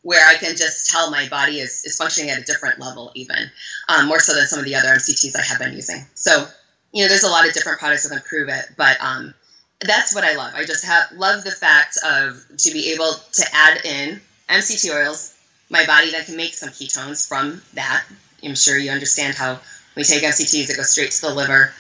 where 0.08 0.26
I 0.26 0.36
can 0.36 0.56
just 0.56 0.90
tell 0.90 1.12
my 1.12 1.28
body 1.28 1.60
is, 1.60 1.84
is 1.84 1.98
functioning 1.98 2.30
at 2.30 2.40
a 2.40 2.44
different 2.44 2.80
level, 2.80 3.12
even 3.14 3.52
um, 3.90 4.08
more 4.08 4.20
so 4.20 4.34
than 4.34 4.48
some 4.48 4.60
of 4.60 4.66
the 4.66 4.76
other 4.76 4.88
MCTs 4.88 5.36
I 5.36 5.44
have 5.44 5.60
been 5.60 5.74
using. 5.74 6.06
So, 6.14 6.48
you 6.94 7.04
know, 7.04 7.10
there's 7.10 7.24
a 7.24 7.30
lot 7.30 7.46
of 7.46 7.54
different 7.54 7.80
products 7.80 8.08
that 8.08 8.16
improve 8.16 8.48
it, 8.48 8.66
but 8.78 8.96
um, 9.02 9.34
that's 9.82 10.16
what 10.16 10.24
I 10.24 10.36
love. 10.36 10.54
I 10.56 10.64
just 10.64 10.86
have 10.86 11.12
love 11.14 11.44
the 11.44 11.52
fact 11.52 11.98
of 12.06 12.42
to 12.58 12.72
be 12.72 12.94
able 12.94 13.14
to 13.34 13.46
add 13.54 13.86
in 13.86 14.22
MCT 14.50 14.96
oils. 14.96 15.37
My 15.70 15.86
body 15.86 16.12
then 16.12 16.24
can 16.24 16.38
make 16.38 16.54
some 16.54 16.70
ketones 16.70 17.28
from 17.28 17.62
that. 17.74 18.06
I'm 18.44 18.56
sure 18.56 18.78
you 18.78 18.92
understand 18.92 19.36
how 19.36 19.60
we 19.96 20.04
take 20.04 20.24
MCTs 20.24 20.68
that 20.68 20.78
go 20.78 20.84
straight 20.84 21.12
to 21.12 21.22
the 21.22 21.34
liver. 21.34 21.74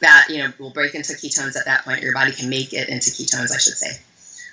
That 0.00 0.26
you 0.28 0.38
know 0.38 0.52
will 0.58 0.70
break 0.70 0.94
into 0.94 1.14
ketones 1.14 1.56
at 1.56 1.64
that 1.64 1.84
point. 1.84 2.02
Your 2.02 2.14
body 2.14 2.30
can 2.30 2.48
make 2.48 2.72
it 2.72 2.88
into 2.88 3.10
ketones, 3.10 3.52
I 3.52 3.58
should 3.58 3.76
say, 3.76 4.00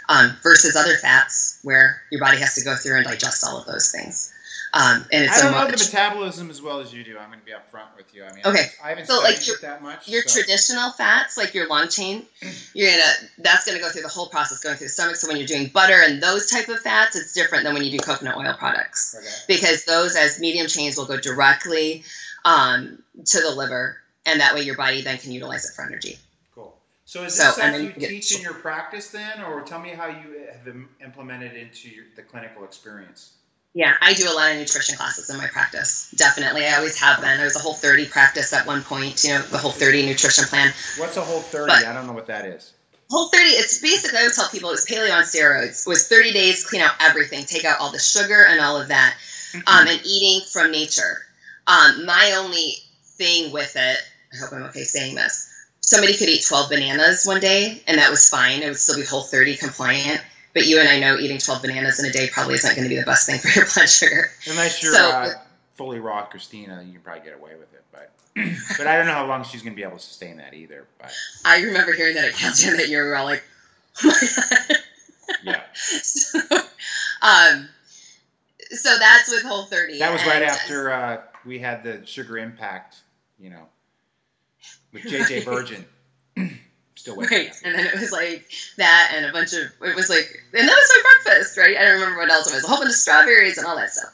um, 0.10 0.36
versus 0.42 0.76
other 0.76 0.98
fats 0.98 1.60
where 1.62 2.02
your 2.10 2.20
body 2.20 2.40
has 2.40 2.56
to 2.56 2.64
go 2.64 2.76
through 2.76 2.98
and 2.98 3.06
digest 3.06 3.44
all 3.46 3.60
of 3.60 3.68
those 3.68 3.92
things. 3.92 4.34
Um, 4.76 5.06
and 5.14 5.24
it's 5.24 5.40
I 5.40 5.42
don't 5.44 5.52
know 5.54 5.72
the 5.72 5.78
metabolism 5.84 6.50
as 6.50 6.62
well 6.62 6.82
as 6.82 6.94
you 6.94 7.06
do. 7.06 7.18
I'm 7.18 7.30
going 7.30 7.40
to 7.40 7.46
be 7.46 7.54
upfront 7.54 7.96
with 7.96 8.14
you. 8.14 8.26
I 8.26 8.34
mean, 8.34 8.42
Okay. 8.46 8.66
I 8.84 8.90
haven't 8.90 9.06
So, 9.08 9.20
studied 9.20 9.38
like, 9.38 9.48
your- 9.48 9.56
it 9.56 9.62
that 9.62 9.82
much. 9.82 10.08
your 10.10 10.22
so- 10.24 10.38
traditional 10.42 10.92
fats, 10.92 11.38
like 11.38 11.54
your 11.54 11.68
long 11.70 11.88
chain, 11.88 12.26
you're 12.74 12.92
gonna 12.92 13.04
that's 13.38 13.66
gonna 13.66 13.80
go 13.80 13.90
through 13.90 14.02
the 14.02 14.10
whole 14.10 14.28
process, 14.28 14.60
going 14.60 14.76
through 14.76 14.88
the 14.88 14.92
stomach. 14.94 15.16
So 15.16 15.30
when 15.30 15.38
you're 15.38 15.48
doing 15.48 15.68
butter 15.68 16.02
and 16.04 16.22
those 16.22 16.52
type 16.52 16.68
of 16.68 16.80
fats, 16.82 17.16
it's 17.16 17.32
different 17.34 17.64
than 17.64 17.74
when 17.74 17.84
you 17.84 17.92
do 17.92 18.00
coconut 18.00 18.36
oil 18.36 18.54
products 18.60 19.16
Okay. 19.18 19.28
because 19.48 19.86
those 19.86 20.18
as 20.18 20.42
medium 20.42 20.68
chains 20.68 20.98
will 20.98 21.06
go 21.06 21.18
directly 21.18 22.04
um, 22.44 23.02
to 23.28 23.40
the 23.40 23.52
liver, 23.52 23.96
and 24.26 24.42
that 24.42 24.54
way 24.56 24.62
your 24.62 24.76
body 24.76 25.02
then 25.02 25.18
can 25.18 25.32
utilize 25.32 25.64
it 25.70 25.74
for 25.74 25.86
energy. 25.86 26.20
Cool. 26.54 26.78
So 27.06 27.24
is 27.24 27.38
this 27.38 27.54
stuff 27.54 27.80
you 27.82 27.92
get- 27.94 28.10
teach 28.10 28.36
in 28.36 28.42
your 28.42 28.54
practice 28.56 29.08
then, 29.10 29.42
or 29.42 29.62
tell 29.62 29.80
me 29.80 29.92
how 29.92 30.08
you 30.08 30.48
have 30.52 30.68
im- 30.68 30.90
implemented 31.02 31.54
into 31.56 31.88
your, 31.90 32.04
the 32.18 32.22
clinical 32.24 32.66
experience? 32.66 33.32
Yeah, 33.76 33.94
I 34.00 34.14
do 34.14 34.24
a 34.32 34.32
lot 34.34 34.52
of 34.54 34.58
nutrition 34.58 34.96
classes 34.96 35.30
in 35.30 35.36
my 35.38 35.48
practice. 35.48 36.10
Definitely, 36.16 36.66
I 36.66 36.78
always 36.78 36.98
have 36.98 37.20
been. 37.20 37.36
There 37.36 37.46
was 37.46 37.58
a 37.58 37.60
whole 37.60 37.74
30 37.74 38.06
practice 38.08 38.54
at 38.54 38.66
one 38.66 38.82
point. 38.82 39.22
You 39.26 39.32
know, 39.32 39.42
the 39.42 39.58
whole 39.58 39.72
30 39.72 40.06
nutrition 40.06 40.46
plan. 40.46 40.72
What's 40.98 41.18
a 41.18 41.22
whole 41.22 41.42
30? 41.42 41.68
But- 41.68 41.86
I 41.86 41.94
don't 41.94 42.08
know 42.08 42.14
what 42.14 42.26
that 42.28 42.46
is. 42.46 42.72
Whole 43.12 43.28
30, 43.30 43.44
it's 43.44 43.82
basically, 43.82 44.18
I 44.18 44.24
would 44.24 44.34
tell 44.34 44.48
people, 44.50 44.72
it's 44.72 44.90
paleo 44.90 45.16
on 45.16 45.24
steroids. 45.24 45.86
It 45.86 45.90
was 45.90 46.08
30 46.08 46.32
days, 46.32 46.66
clean 46.66 46.82
out 46.82 46.94
everything, 47.00 47.46
take 47.46 47.64
out 47.66 47.80
all 47.80 47.92
the 47.92 48.00
sugar 48.00 48.46
and 48.50 48.60
all 48.60 48.82
of 48.82 48.88
that, 48.88 49.16
um, 49.68 49.88
and 49.88 50.02
eating 50.04 50.42
from 50.52 50.72
nature. 50.72 51.22
Um, 51.68 52.06
my 52.06 52.34
only 52.38 52.78
thing 53.18 53.52
with 53.52 53.76
it, 53.76 54.00
I 54.34 54.38
hope 54.38 54.54
I'm 54.54 54.64
okay 54.70 54.84
saying 54.84 55.14
this, 55.16 55.48
somebody 55.82 56.18
could 56.18 56.30
eat 56.30 56.46
12 56.48 56.70
bananas 56.70 57.26
one 57.26 57.40
day, 57.42 57.84
and 57.88 58.00
that 58.00 58.10
was 58.10 58.28
fine. 58.28 58.64
It 58.64 58.68
would 58.70 58.78
still 58.80 58.96
be 58.96 59.04
Whole 59.06 59.22
30 59.22 59.58
compliant. 59.58 60.22
But 60.56 60.66
you 60.68 60.80
and 60.80 60.88
I 60.90 61.00
know 61.00 61.20
eating 61.20 61.38
12 61.38 61.62
bananas 61.62 62.00
in 62.00 62.10
a 62.10 62.12
day 62.14 62.30
probably 62.32 62.56
isn't 62.56 62.76
going 62.76 62.86
to 62.86 62.90
be 62.90 62.98
the 63.00 63.06
best 63.06 63.28
thing 63.30 63.40
for 63.40 63.50
your 63.50 63.68
blood 63.76 63.90
sugar. 63.90 64.32
Unless 64.50 64.82
you're 64.82 64.94
So- 64.94 65.10
uh, 65.12 65.34
fully 65.76 66.00
raw 66.00 66.26
Kristina, 66.28 66.84
you 66.88 66.94
can 66.94 67.02
probably 67.02 67.24
get 67.24 67.38
away 67.38 67.52
with 67.60 67.72
it. 67.74 67.84
But 67.92 68.12
but 68.78 68.88
I 68.88 68.98
don't 68.98 69.06
know 69.06 69.14
how 69.14 69.26
long 69.28 69.44
she's 69.44 69.62
going 69.62 69.74
to 69.74 69.76
be 69.76 69.84
able 69.84 69.98
to 69.98 70.04
sustain 70.04 70.38
that 70.38 70.54
either. 70.54 70.88
But 71.00 71.14
I 71.44 71.60
remember 71.62 71.92
hearing 71.94 72.16
that 72.16 72.24
at 72.26 72.34
Cal 72.34 72.54
Jam 72.54 72.78
that 72.78 72.88
you 72.88 72.98
were 72.98 73.16
all 73.18 73.26
like, 73.26 73.44
oh 74.04 74.08
my 74.08 74.28
God. 74.70 74.78
yeah, 75.44 75.62
so, 75.74 76.40
um, 77.22 77.68
so 78.72 78.98
that's 78.98 79.30
with 79.30 79.44
Whole 79.44 79.66
30. 79.66 80.00
that 80.00 80.12
was 80.14 80.26
right 80.26 80.42
And- 80.42 80.46
after 80.52 80.92
uh, 80.92 81.22
we 81.46 81.60
had 81.60 81.84
the 81.84 82.06
sugar 82.06 82.38
impact, 82.38 82.96
you 83.38 83.50
know, 83.50 83.68
with 84.94 85.04
JJ 85.04 85.44
Virgin. 85.44 85.86
Still 87.06 87.18
waiting. 87.18 87.38
Right, 87.38 87.62
and 87.64 87.76
then 87.78 87.86
it 87.86 88.00
was 88.00 88.12
like 88.12 88.50
that, 88.78 89.12
and 89.14 89.28
a 89.28 89.32
bunch 89.32 89.54
of 89.54 89.60
it 89.62 89.96
was 89.96 90.10
like, 90.10 90.42
and 90.54 90.68
that 90.68 90.74
was 90.74 90.90
my 90.90 91.14
breakfast, 91.24 91.56
right? 91.56 91.78
I 91.78 91.84
don't 91.84 92.00
remember 92.02 92.18
what 92.18 92.32
else 92.32 92.50
it 92.50 92.56
was, 92.56 92.64
a 92.64 92.68
whole 92.68 92.78
bunch 92.78 92.90
of 92.90 92.96
strawberries 92.96 93.60
and 93.60 93.68
all 93.68 93.76
that 93.76 93.92
stuff. 93.92 94.10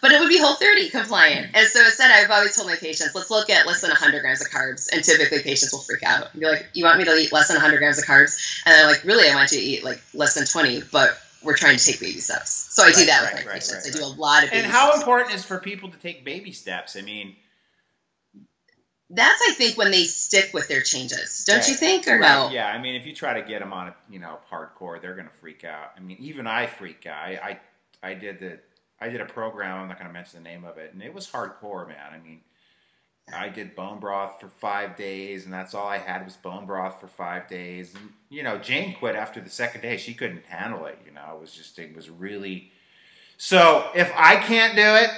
But 0.00 0.10
it 0.10 0.18
would 0.18 0.28
be 0.28 0.38
Whole 0.40 0.56
30 0.56 0.90
compliant, 0.90 1.52
and 1.54 1.68
so 1.68 1.78
instead, 1.84 2.10
I've 2.10 2.32
always 2.32 2.56
told 2.56 2.66
my 2.66 2.74
patients, 2.74 3.14
let's 3.14 3.30
look 3.30 3.48
at 3.48 3.64
less 3.68 3.80
than 3.80 3.90
100 3.90 4.22
grams 4.22 4.40
of 4.40 4.48
carbs, 4.50 4.92
and 4.92 5.04
typically 5.04 5.38
patients 5.38 5.72
will 5.72 5.82
freak 5.82 6.02
out 6.02 6.30
and 6.32 6.40
be 6.40 6.48
like, 6.48 6.66
"You 6.72 6.84
want 6.84 6.98
me 6.98 7.04
to 7.04 7.14
eat 7.14 7.30
less 7.32 7.46
than 7.46 7.54
100 7.58 7.78
grams 7.78 7.98
of 7.98 8.06
carbs?" 8.06 8.36
And 8.66 8.74
they're 8.74 8.88
like, 8.88 9.04
"Really? 9.04 9.30
I 9.30 9.36
want 9.36 9.52
you 9.52 9.60
to 9.60 9.64
eat 9.64 9.84
like 9.84 10.02
less 10.12 10.34
than 10.34 10.44
20, 10.44 10.82
but 10.90 11.22
we're 11.44 11.56
trying 11.56 11.76
to 11.76 11.84
take 11.84 12.00
baby 12.00 12.18
steps." 12.18 12.66
So 12.70 12.82
I 12.82 12.90
do 12.90 13.06
that 13.06 13.22
right, 13.22 13.34
with 13.34 13.44
my 13.44 13.52
right, 13.52 13.60
patients. 13.60 13.86
right, 13.86 13.94
I 13.94 13.98
do 14.00 14.04
a 14.04 14.10
lot 14.18 14.42
of 14.42 14.50
baby 14.50 14.64
And 14.64 14.72
how 14.72 14.86
steps. 14.88 14.98
important 15.02 15.34
is 15.36 15.44
for 15.44 15.58
people 15.58 15.88
to 15.90 15.96
take 15.98 16.24
baby 16.24 16.50
steps? 16.50 16.96
I 16.96 17.02
mean, 17.02 17.36
That's 19.14 19.42
I 19.46 19.52
think 19.52 19.76
when 19.76 19.90
they 19.90 20.04
stick 20.04 20.50
with 20.54 20.68
their 20.68 20.80
changes, 20.80 21.44
don't 21.46 21.58
Right. 21.58 21.68
you 21.68 21.74
think, 21.74 22.08
or 22.08 22.18
Right, 22.18 22.46
no? 22.46 22.50
Yeah, 22.50 22.66
I 22.68 22.78
mean, 22.78 22.94
if 22.94 23.06
you 23.06 23.14
try 23.14 23.34
to 23.38 23.46
get 23.46 23.60
them 23.60 23.72
on, 23.72 23.88
a, 23.88 23.94
you 24.08 24.18
know, 24.18 24.38
hardcore, 24.50 25.00
they're 25.00 25.14
gonna 25.14 25.28
freak 25.40 25.64
out. 25.64 25.92
I 25.96 26.00
mean, 26.00 26.16
even 26.18 26.46
I 26.46 26.66
freak 26.66 27.04
out. 27.06 27.18
I, 27.18 27.58
I, 28.02 28.10
I 28.10 28.14
did 28.14 28.40
the, 28.40 28.58
I 29.00 29.10
did 29.10 29.20
a 29.20 29.26
program. 29.26 29.82
I'm 29.82 29.88
not 29.88 29.98
gonna 29.98 30.12
mention 30.12 30.42
the 30.42 30.48
name 30.48 30.64
of 30.64 30.78
it, 30.78 30.94
and 30.94 31.02
it 31.02 31.12
was 31.12 31.28
hardcore, 31.28 31.86
man. 31.86 32.12
I 32.12 32.18
mean, 32.18 32.40
I 33.32 33.48
did 33.50 33.76
bone 33.76 34.00
broth 34.00 34.40
for 34.40 34.48
five 34.48 34.96
days, 34.96 35.44
and 35.44 35.52
that's 35.52 35.74
all 35.74 35.86
I 35.86 35.98
had 35.98 36.24
was 36.24 36.36
bone 36.36 36.64
broth 36.66 37.00
for 37.00 37.06
five 37.06 37.48
days. 37.48 37.94
And 37.94 38.12
you 38.30 38.42
know, 38.42 38.58
Jane 38.58 38.94
quit 38.94 39.14
after 39.14 39.40
the 39.40 39.50
second 39.50 39.82
day. 39.82 39.96
She 39.98 40.14
couldn't 40.14 40.44
handle 40.46 40.86
it. 40.86 40.98
You 41.04 41.12
know, 41.12 41.34
it 41.34 41.40
was 41.40 41.52
just, 41.52 41.78
it 41.78 41.94
was 41.94 42.08
really. 42.08 42.72
So 43.36 43.90
if 43.94 44.10
I 44.16 44.36
can't 44.36 44.74
do 44.74 44.82
it, 44.82 45.10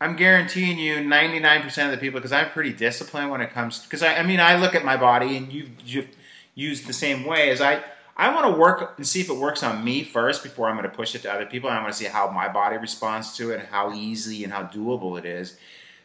I'm 0.00 0.16
guaranteeing 0.16 0.78
you 0.78 0.96
99% 0.96 1.84
of 1.84 1.90
the 1.90 1.98
people, 1.98 2.20
because 2.20 2.32
I'm 2.32 2.50
pretty 2.50 2.72
disciplined 2.72 3.30
when 3.30 3.42
it 3.42 3.50
comes, 3.50 3.80
because 3.80 4.02
I, 4.02 4.16
I 4.16 4.22
mean, 4.22 4.40
I 4.40 4.56
look 4.56 4.74
at 4.74 4.84
my 4.84 4.96
body 4.96 5.36
and 5.36 5.52
you've, 5.52 5.70
you've 5.84 6.08
used 6.54 6.86
the 6.86 6.94
same 6.94 7.24
way 7.24 7.50
as 7.50 7.60
I, 7.60 7.82
I 8.16 8.34
want 8.34 8.46
to 8.46 8.58
work 8.58 8.94
and 8.96 9.06
see 9.06 9.20
if 9.20 9.28
it 9.28 9.36
works 9.36 9.62
on 9.62 9.84
me 9.84 10.02
first 10.02 10.42
before 10.42 10.68
I'm 10.68 10.76
going 10.76 10.88
to 10.88 10.96
push 10.96 11.14
it 11.14 11.22
to 11.22 11.32
other 11.32 11.44
people. 11.44 11.68
And 11.68 11.78
I 11.78 11.82
want 11.82 11.92
to 11.92 11.98
see 11.98 12.06
how 12.06 12.30
my 12.30 12.48
body 12.48 12.78
responds 12.78 13.36
to 13.36 13.50
it 13.50 13.60
and 13.60 13.68
how 13.68 13.92
easy 13.92 14.42
and 14.42 14.52
how 14.52 14.62
doable 14.62 15.18
it 15.18 15.26
is 15.26 15.58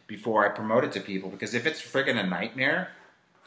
before 0.06 0.44
I 0.44 0.54
promote 0.54 0.84
it 0.84 0.92
to 0.92 1.00
people. 1.00 1.30
Because 1.30 1.54
if 1.54 1.66
it's 1.66 1.80
friggin' 1.80 2.22
a 2.22 2.26
nightmare, 2.26 2.90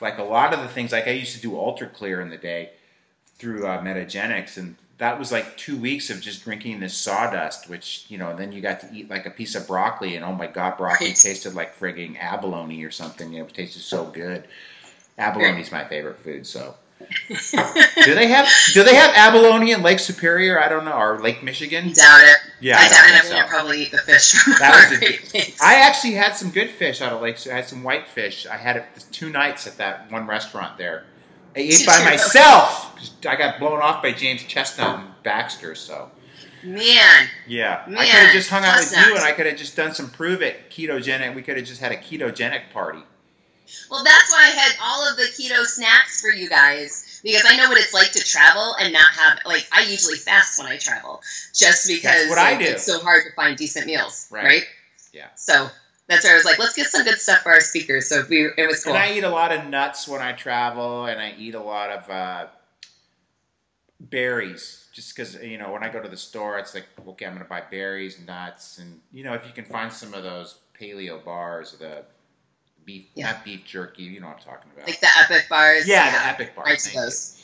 like 0.02 0.18
a 0.18 0.24
lot 0.24 0.54
of 0.54 0.62
the 0.62 0.68
things, 0.68 0.92
like 0.92 1.08
I 1.08 1.12
used 1.12 1.36
to 1.36 1.42
do 1.42 1.58
Ultra 1.58 1.88
Clear 1.88 2.22
in 2.22 2.30
the 2.30 2.38
day 2.38 2.72
through 3.38 3.66
uh, 3.66 3.82
Metagenics, 3.82 4.58
and 4.58 4.76
that 5.00 5.18
was 5.18 5.32
like 5.32 5.58
two 5.58 5.78
weeks 5.78 6.10
of 6.10 6.22
just 6.22 6.44
drinking 6.44 6.80
this 6.80 6.96
sawdust, 6.96 7.68
which 7.70 8.06
you 8.10 8.18
know, 8.18 8.36
then 8.36 8.52
you 8.52 8.62
got 8.62 8.80
to 8.82 8.90
eat 8.94 9.10
like 9.10 9.26
a 9.26 9.32
piece 9.32 9.56
of 9.56 9.66
broccoli, 9.68 10.16
and 10.16 10.24
oh 10.24 10.34
my 10.34 10.48
god, 10.48 10.78
broccoli 10.78 11.08
Right. 11.08 11.16
tasted 11.16 11.56
like 11.56 11.78
frigging 11.80 12.18
abalone 12.20 12.84
or 12.84 12.92
something. 12.92 13.34
You 13.34 13.40
know, 13.40 13.46
it 13.46 13.54
tasted 13.54 13.82
so 13.82 14.06
good. 14.06 14.44
Abalone 15.18 15.62
is 15.62 15.72
my 15.72 15.84
favorite 15.86 16.20
food, 16.20 16.46
so. 16.46 16.76
do 17.30 18.14
they 18.14 18.28
have 18.28 18.48
Do 18.74 18.84
they 18.84 18.94
have 18.96 19.16
abalone 19.16 19.72
in 19.72 19.82
Lake 19.82 20.00
Superior? 20.00 20.60
I 20.62 20.68
don't 20.68 20.84
know, 20.84 20.92
or 20.98 21.20
Lake 21.22 21.42
Michigan? 21.42 21.94
Doubt 21.94 22.22
it. 22.24 22.38
Yeah, 22.60 22.78
I 22.78 22.86
I 22.86 22.90
doubt 22.90 23.06
it. 23.08 23.14
I'm 23.16 23.24
so. 23.24 23.34
gonna 23.36 23.48
probably 23.48 23.84
eat 23.84 23.92
the 23.92 23.98
fish 24.00 24.34
That 24.60 24.90
was 24.92 24.98
a- 24.98 25.00
Great 25.32 25.56
I 25.62 25.76
actually 25.76 26.14
had 26.16 26.36
some 26.36 26.52
good 26.52 26.70
fish 26.70 27.02
out 27.02 27.14
of 27.14 27.22
Lake. 27.22 27.38
I 27.48 27.56
had 27.56 27.68
some 27.70 27.84
white 27.84 28.08
fish. 28.10 28.46
I 28.46 28.58
had 28.58 28.76
it 28.76 28.84
two 29.14 29.30
nights 29.30 29.66
at 29.66 29.78
that 29.78 30.12
one 30.12 30.28
restaurant 30.28 30.78
there. 30.78 31.06
I 31.56 31.60
ate 31.60 31.86
by 31.86 32.04
myself. 32.04 32.86
I 33.28 33.36
got 33.36 33.60
blown 33.60 33.80
off 33.82 34.02
by 34.04 34.12
James 34.12 34.44
Chestnut 34.44 35.00
and 35.00 35.08
Baxter. 35.24 35.76
So 35.76 36.12
Man, 36.64 37.28
yeah, 37.48 37.84
I 37.88 37.90
could 37.90 38.08
have 38.08 38.34
just 38.34 38.50
hung 38.50 38.64
out 38.66 38.80
with 38.80 38.92
you, 38.92 39.16
and 39.16 39.24
I 39.24 39.32
could 39.32 39.46
have 39.46 39.58
just 39.58 39.76
done 39.78 39.94
some 39.94 40.10
Pruvit 40.10 40.70
ketogenic. 40.70 41.34
We 41.34 41.42
could 41.42 41.56
have 41.58 41.66
just 41.66 41.80
had 41.80 41.92
a 41.94 41.98
ketogenic 41.98 42.72
party. 42.74 43.00
Well, 43.90 44.04
that's 44.04 44.32
why 44.32 44.44
I 44.46 44.50
had 44.50 44.72
all 44.82 45.08
of 45.10 45.16
the 45.16 45.24
keto 45.24 45.64
snacks 45.66 46.22
for 46.22 46.30
you 46.30 46.50
guys 46.50 47.22
because 47.24 47.44
I 47.48 47.56
know 47.56 47.70
what 47.70 47.78
it's 47.78 47.94
like 47.94 48.12
to 48.12 48.20
travel 48.24 48.76
and 48.80 48.92
not 48.92 49.14
have 49.14 49.40
like 49.46 49.68
I 49.72 49.84
usually 49.84 50.16
fast 50.16 50.58
when 50.60 50.68
I 50.68 50.78
travel 50.78 51.22
just 51.54 51.88
because 51.88 52.30
like, 52.30 52.62
it's 52.62 52.86
so 52.86 53.00
hard 53.00 53.24
to 53.28 53.34
find 53.36 53.56
decent 53.58 53.86
meals, 53.86 54.28
Right. 54.32 54.44
right? 54.44 54.64
Yeah. 55.14 55.28
So 55.36 55.70
that's 56.10 56.24
where 56.26 56.34
I 56.34 56.36
was 56.36 56.44
like, 56.46 56.60
let's 56.60 56.76
get 56.76 56.88
some 56.88 57.04
good 57.06 57.20
stuff 57.20 57.40
for 57.44 57.52
our 57.52 57.62
speakers. 57.62 58.10
So 58.10 58.24
we, 58.30 58.50
it 58.58 58.68
was 58.68 58.84
cool. 58.84 58.94
And 58.96 59.02
I 59.04 59.14
eat 59.16 59.24
a 59.24 59.30
lot 59.30 59.52
of 59.54 59.66
nuts 59.68 60.08
when 60.08 60.22
I 60.22 60.34
travel, 60.34 61.06
and 61.06 61.22
I 61.22 61.34
eat 61.38 61.56
a 61.56 61.62
lot 61.62 61.92
of 61.92 62.10
uh, 62.10 62.48
berries. 64.00 64.88
Just 64.94 65.16
because 65.16 65.36
you 65.36 65.58
know, 65.58 65.72
when 65.72 65.84
I 65.84 65.90
go 65.90 66.02
to 66.02 66.10
the 66.10 66.18
store, 66.18 66.58
it's 66.58 66.74
like, 66.74 66.86
okay, 67.08 67.26
I'm 67.26 67.34
going 67.34 67.44
to 67.44 67.50
buy 67.50 67.62
berries, 67.70 68.20
nuts, 68.26 68.80
and 68.80 69.00
you 69.14 69.24
know, 69.24 69.34
if 69.34 69.46
you 69.46 69.54
can 69.54 69.66
find 69.66 69.92
some 69.92 70.14
of 70.14 70.24
those 70.24 70.58
paleo 70.80 71.24
bars, 71.24 71.74
the 71.80 72.04
beef, 72.86 73.06
Yeah. 73.16 73.32
not 73.32 73.46
beef 73.46 73.66
jerky, 73.66 74.04
you 74.04 74.20
know 74.20 74.28
what 74.28 74.38
I'm 74.38 74.44
talking 74.44 74.72
about. 74.76 74.88
like 74.88 75.00
the 75.00 75.08
epic 75.22 75.48
bars. 75.50 75.88
yeah, 75.88 76.12
the 76.12 76.28
epic 76.28 76.56
bars. 76.56 76.66
Right 76.68 76.80
to 76.80 76.84
thank 76.86 76.96
you. 76.96 77.02
those. 77.02 77.36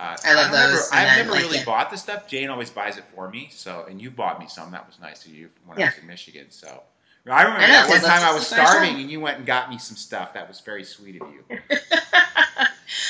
Uh, 0.00 0.16
I 0.24 0.34
love 0.34 0.46
I've 0.46 0.52
never- 0.52 0.72
those, 0.72 0.90
I've 0.92 1.16
never 1.18 1.30
like, 1.32 1.42
really 1.42 1.58
yeah. 1.58 1.64
bought 1.66 1.90
the 1.90 1.96
stuff. 1.98 2.26
Jane 2.26 2.48
always 2.48 2.70
buys 2.70 2.96
it 2.96 3.04
for 3.14 3.28
me. 3.28 3.48
So, 3.52 3.84
and 3.88 4.00
you 4.00 4.10
bought 4.10 4.40
me 4.40 4.48
some. 4.48 4.70
That 4.70 4.86
was 4.86 4.98
nice 4.98 5.26
of 5.26 5.32
you 5.34 5.50
when 5.66 5.76
I 5.78 5.84
was 5.86 5.98
in 5.98 6.06
Michigan. 6.06 6.46
So, 6.48 6.82
I 7.26 7.42
remember 7.42 7.66
that 7.66 7.88
one 7.88 8.00
time 8.00 8.22
I 8.22 8.32
was 8.32 8.42
just 8.42 8.50
the 8.50 8.56
first 8.56 8.70
starving 8.70 8.92
time. 8.92 9.00
and 9.02 9.10
you 9.10 9.20
went 9.20 9.38
and 9.38 9.46
got 9.46 9.70
me 9.70 9.78
some 9.78 9.96
stuff. 9.96 10.34
That 10.34 10.48
was 10.48 10.60
very 10.60 10.84
sweet 10.84 11.20
of 11.20 11.28
you. 11.30 11.44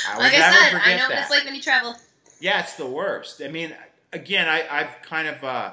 I 0.09 0.19
like 0.19 0.35
I 0.35 0.71
said, 0.71 0.81
I 0.85 0.97
know 0.97 1.09
what 1.09 1.19
it's 1.19 1.31
like 1.31 1.45
when 1.45 1.55
you 1.55 1.63
travel. 1.63 1.97
Yeah, 2.41 2.61
it's 2.61 2.75
the 2.75 2.87
worst. 2.87 3.41
I 3.43 3.49
mean, 3.49 3.75
again, 4.13 4.49
I, 4.49 4.67
I've 4.71 5.03
kind 5.03 5.29
of 5.29 5.45
uh, 5.45 5.73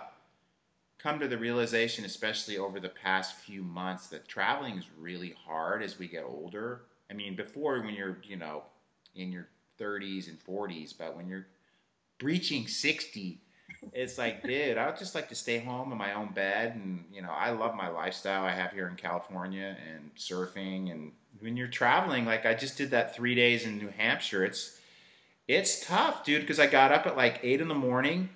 come 0.99 1.19
to 1.19 1.27
the 1.27 1.37
realization, 1.37 2.05
especially 2.05 2.57
over 2.57 2.79
the 2.79 2.89
past 2.89 3.35
few 3.37 3.63
months, 3.63 4.07
that 4.07 4.27
traveling 4.27 4.77
is 4.77 4.85
really 4.97 5.35
hard 5.45 5.81
as 5.81 5.97
we 5.97 6.07
get 6.07 6.23
older. 6.23 6.81
I 7.09 7.13
mean, 7.13 7.35
before 7.35 7.81
when 7.81 7.95
you're, 7.95 8.17
you 8.23 8.35
know, 8.35 8.63
in 9.15 9.31
your 9.31 9.47
30s 9.79 10.27
and 10.27 10.37
40s, 10.43 10.93
but 10.97 11.15
when 11.15 11.27
you're 11.27 11.47
breaching 12.19 12.67
60, 12.67 13.41
it's 13.93 14.17
like, 14.17 14.43
dude, 14.43 14.77
I 14.77 14.85
would 14.87 14.97
just 14.97 15.15
like 15.15 15.29
to 15.29 15.35
stay 15.35 15.59
home 15.59 15.91
in 15.91 15.97
my 15.97 16.13
own 16.13 16.33
bed. 16.33 16.75
And, 16.75 17.05
you 17.13 17.21
know, 17.21 17.31
I 17.31 17.51
love 17.51 17.75
my 17.75 17.87
lifestyle 17.87 18.43
I 18.43 18.51
have 18.51 18.71
here 18.71 18.87
in 18.87 18.95
California 18.95 19.75
and 19.93 20.11
surfing. 20.15 20.91
And 20.91 21.11
when 21.39 21.57
you're 21.57 21.67
traveling, 21.67 22.25
like 22.25 22.45
I 22.45 22.53
just 22.53 22.77
did 22.77 22.91
that 22.91 23.15
three 23.15 23.35
days 23.35 23.65
in 23.65 23.77
New 23.77 23.89
Hampshire, 23.89 24.43
it's, 24.45 24.79
it's 25.47 25.85
tough, 25.85 26.25
dude, 26.25 26.41
because 26.41 26.59
I 26.59 26.67
got 26.67 26.91
up 26.91 27.07
at 27.07 27.15
like 27.15 27.39
eight 27.41 27.61
in 27.61 27.69
the 27.69 27.75
morning, 27.75 28.29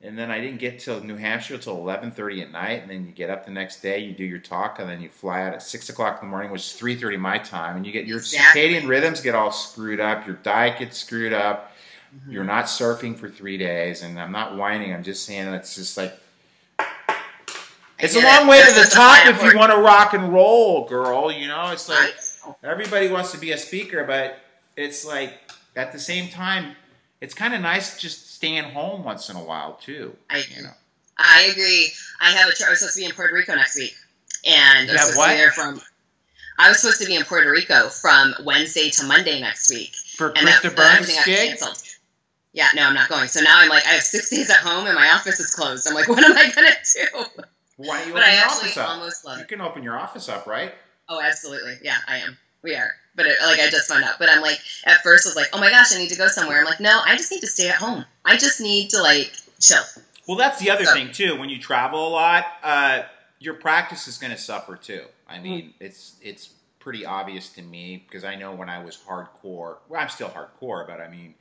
and 0.00 0.16
then 0.16 0.30
I 0.30 0.40
didn't 0.40 0.58
get 0.58 0.78
to 0.80 1.04
New 1.04 1.16
Hampshire 1.16 1.58
till 1.58 1.76
eleven 1.76 2.12
thirty 2.12 2.40
at 2.40 2.52
night, 2.52 2.82
and 2.82 2.90
then 2.90 3.04
you 3.04 3.10
get 3.10 3.30
up 3.30 3.44
the 3.44 3.50
next 3.50 3.80
day, 3.80 3.98
you 3.98 4.12
do 4.12 4.24
your 4.24 4.38
talk, 4.38 4.78
and 4.78 4.88
then 4.88 5.00
you 5.00 5.08
fly 5.08 5.42
out 5.42 5.54
at 5.54 5.62
six 5.62 5.88
o'clock 5.88 6.20
in 6.22 6.28
the 6.28 6.30
morning, 6.30 6.52
which 6.52 6.62
is 6.62 6.72
three 6.74 6.94
thirty 6.94 7.16
my 7.16 7.38
time, 7.38 7.76
and 7.76 7.84
you 7.84 7.90
get 7.90 8.06
your 8.06 8.18
Exactly. 8.18 8.62
circadian 8.62 8.86
rhythms 8.86 9.20
get 9.20 9.34
all 9.34 9.50
screwed 9.50 9.98
up, 9.98 10.24
your 10.24 10.36
diet 10.36 10.78
gets 10.78 10.98
screwed 10.98 11.32
up, 11.32 11.71
Mm-hmm. 12.14 12.32
you're 12.32 12.44
not 12.44 12.66
surfing 12.66 13.16
for 13.16 13.30
three 13.30 13.56
days, 13.56 14.02
and 14.02 14.20
I'm 14.20 14.32
not 14.32 14.56
whining, 14.56 14.92
I'm 14.92 15.02
just 15.02 15.24
saying 15.24 15.48
it's 15.54 15.74
just 15.74 15.96
like 15.96 16.14
it's 18.02 18.16
a 18.16 18.20
long 18.20 18.48
way 18.48 18.60
to 18.60 18.74
the 18.74 18.90
top 18.90 19.26
if 19.28 19.42
you 19.42 19.56
want 19.56 19.70
to 19.70 19.78
rock 19.78 20.12
and 20.12 20.32
roll, 20.32 20.86
girl. 20.88 21.30
You 21.30 21.46
know, 21.46 21.70
it's 21.70 21.88
like 21.88 22.14
everybody 22.62 23.08
wants 23.08 23.30
to 23.32 23.38
be 23.38 23.52
a 23.52 23.58
speaker, 23.58 24.04
but 24.04 24.38
it's 24.76 25.06
like 25.06 25.34
at 25.76 25.92
the 25.92 25.98
same 25.98 26.28
time, 26.28 26.74
it's 27.20 27.32
kind 27.32 27.54
of 27.54 27.60
nice 27.60 27.98
just 27.98 28.34
staying 28.34 28.64
home 28.64 29.04
once 29.04 29.30
in 29.30 29.36
a 29.36 29.42
while 29.42 29.74
too. 29.74 30.16
I 30.28 30.42
You 30.54 30.64
know, 30.64 30.70
I 31.16 31.48
agree. 31.52 31.92
I 32.20 32.32
have 32.32 32.48
a 32.48 32.52
trip. 32.52 32.66
I 32.66 32.70
was 32.70 32.80
supposed 32.80 32.96
to 32.96 33.00
be 33.00 33.06
in 33.06 33.12
Puerto 33.12 33.34
Rico 33.34 33.54
next 33.54 33.78
week, 33.78 33.94
and 34.44 34.90
I 34.90 34.92
was 34.92 35.00
supposed 35.00 35.16
what? 35.16 35.26
to 35.28 35.32
be 35.32 35.38
there 35.38 35.50
from. 35.52 35.80
I 36.58 36.68
was 36.68 36.80
supposed 36.80 37.00
to 37.00 37.06
be 37.06 37.14
in 37.14 37.24
Puerto 37.24 37.50
Rico 37.50 37.88
from 37.88 38.34
Wednesday 38.44 38.90
to 38.90 39.06
Monday 39.06 39.40
next 39.40 39.70
week, 39.70 39.94
for 40.16 40.28
and 40.28 40.38
Krista 40.38 40.74
that 40.74 40.76
Burns 40.76 41.24
gig, 41.24 41.48
canceled. 41.50 41.78
Yeah, 42.52 42.68
no, 42.74 42.82
I'm 42.86 42.94
not 42.94 43.08
going. 43.08 43.28
So 43.28 43.40
now 43.40 43.54
I'm 43.58 43.68
like, 43.68 43.86
I 43.86 43.90
have 43.92 44.02
six 44.02 44.28
days 44.30 44.50
at 44.50 44.56
home, 44.58 44.86
and 44.86 44.94
my 44.94 45.10
office 45.10 45.40
is 45.40 45.50
closed. 45.54 45.86
I'm 45.88 45.94
like, 45.94 46.08
what 46.08 46.22
am 46.24 46.36
I 46.36 46.50
gonna 46.54 46.68
do? 46.94 47.42
why 47.76 47.98
don't 47.98 48.08
you 48.08 48.12
But 48.12 48.22
open 48.22 48.30
I 48.30 48.34
your 48.34 48.44
actually 48.44 48.64
office 48.68 48.76
up? 48.76 48.88
almost 48.90 49.24
love 49.24 49.38
You 49.38 49.44
can 49.46 49.60
open 49.60 49.82
your 49.82 49.98
office 49.98 50.28
up, 50.28 50.46
right? 50.46 50.74
Oh, 51.08 51.20
absolutely. 51.20 51.76
Yeah, 51.82 51.96
I 52.06 52.18
am. 52.18 52.36
We 52.62 52.74
are. 52.76 52.90
But 53.16 53.26
it, 53.26 53.36
like, 53.44 53.58
I 53.60 53.68
just 53.70 53.88
found 53.88 54.04
out. 54.04 54.14
But 54.18 54.28
I'm 54.28 54.40
like, 54.40 54.58
at 54.86 55.02
first, 55.02 55.26
I 55.26 55.30
was 55.30 55.36
like, 55.36 55.48
oh 55.52 55.58
my 55.60 55.70
gosh, 55.70 55.94
I 55.94 55.98
need 55.98 56.10
to 56.10 56.16
go 56.16 56.28
somewhere. 56.28 56.58
I'm 56.60 56.64
like, 56.64 56.80
no, 56.80 57.00
I 57.04 57.16
just 57.16 57.30
need 57.32 57.40
to 57.40 57.46
stay 57.46 57.68
at 57.68 57.74
home. 57.74 58.04
I 58.24 58.36
just 58.36 58.60
need 58.60 58.90
to 58.90 59.02
like 59.02 59.32
chill. 59.60 59.82
Well, 60.28 60.36
that's 60.36 60.60
the 60.60 60.70
other 60.70 60.84
So- 60.84 60.94
thing 60.94 61.10
too. 61.10 61.38
When 61.38 61.48
you 61.48 61.58
travel 61.58 62.06
a 62.06 62.10
lot, 62.10 62.46
uh, 62.62 63.02
your 63.40 63.54
practice 63.54 64.06
is 64.08 64.18
going 64.18 64.30
to 64.32 64.38
suffer 64.38 64.76
too. 64.76 65.04
I 65.28 65.38
Mm. 65.38 65.42
mean, 65.42 65.74
it's 65.80 66.12
it's 66.20 66.50
pretty 66.78 67.04
obvious 67.06 67.48
to 67.50 67.62
me 67.62 68.04
because 68.06 68.24
I 68.24 68.34
know 68.36 68.52
when 68.52 68.68
I 68.68 68.82
was 68.84 68.96
hardcore. 68.96 69.78
Well, 69.88 70.00
I'm 70.00 70.08
still 70.08 70.28
hardcore, 70.28 70.86
but 70.86 71.00
I 71.00 71.08
mean, 71.08 71.34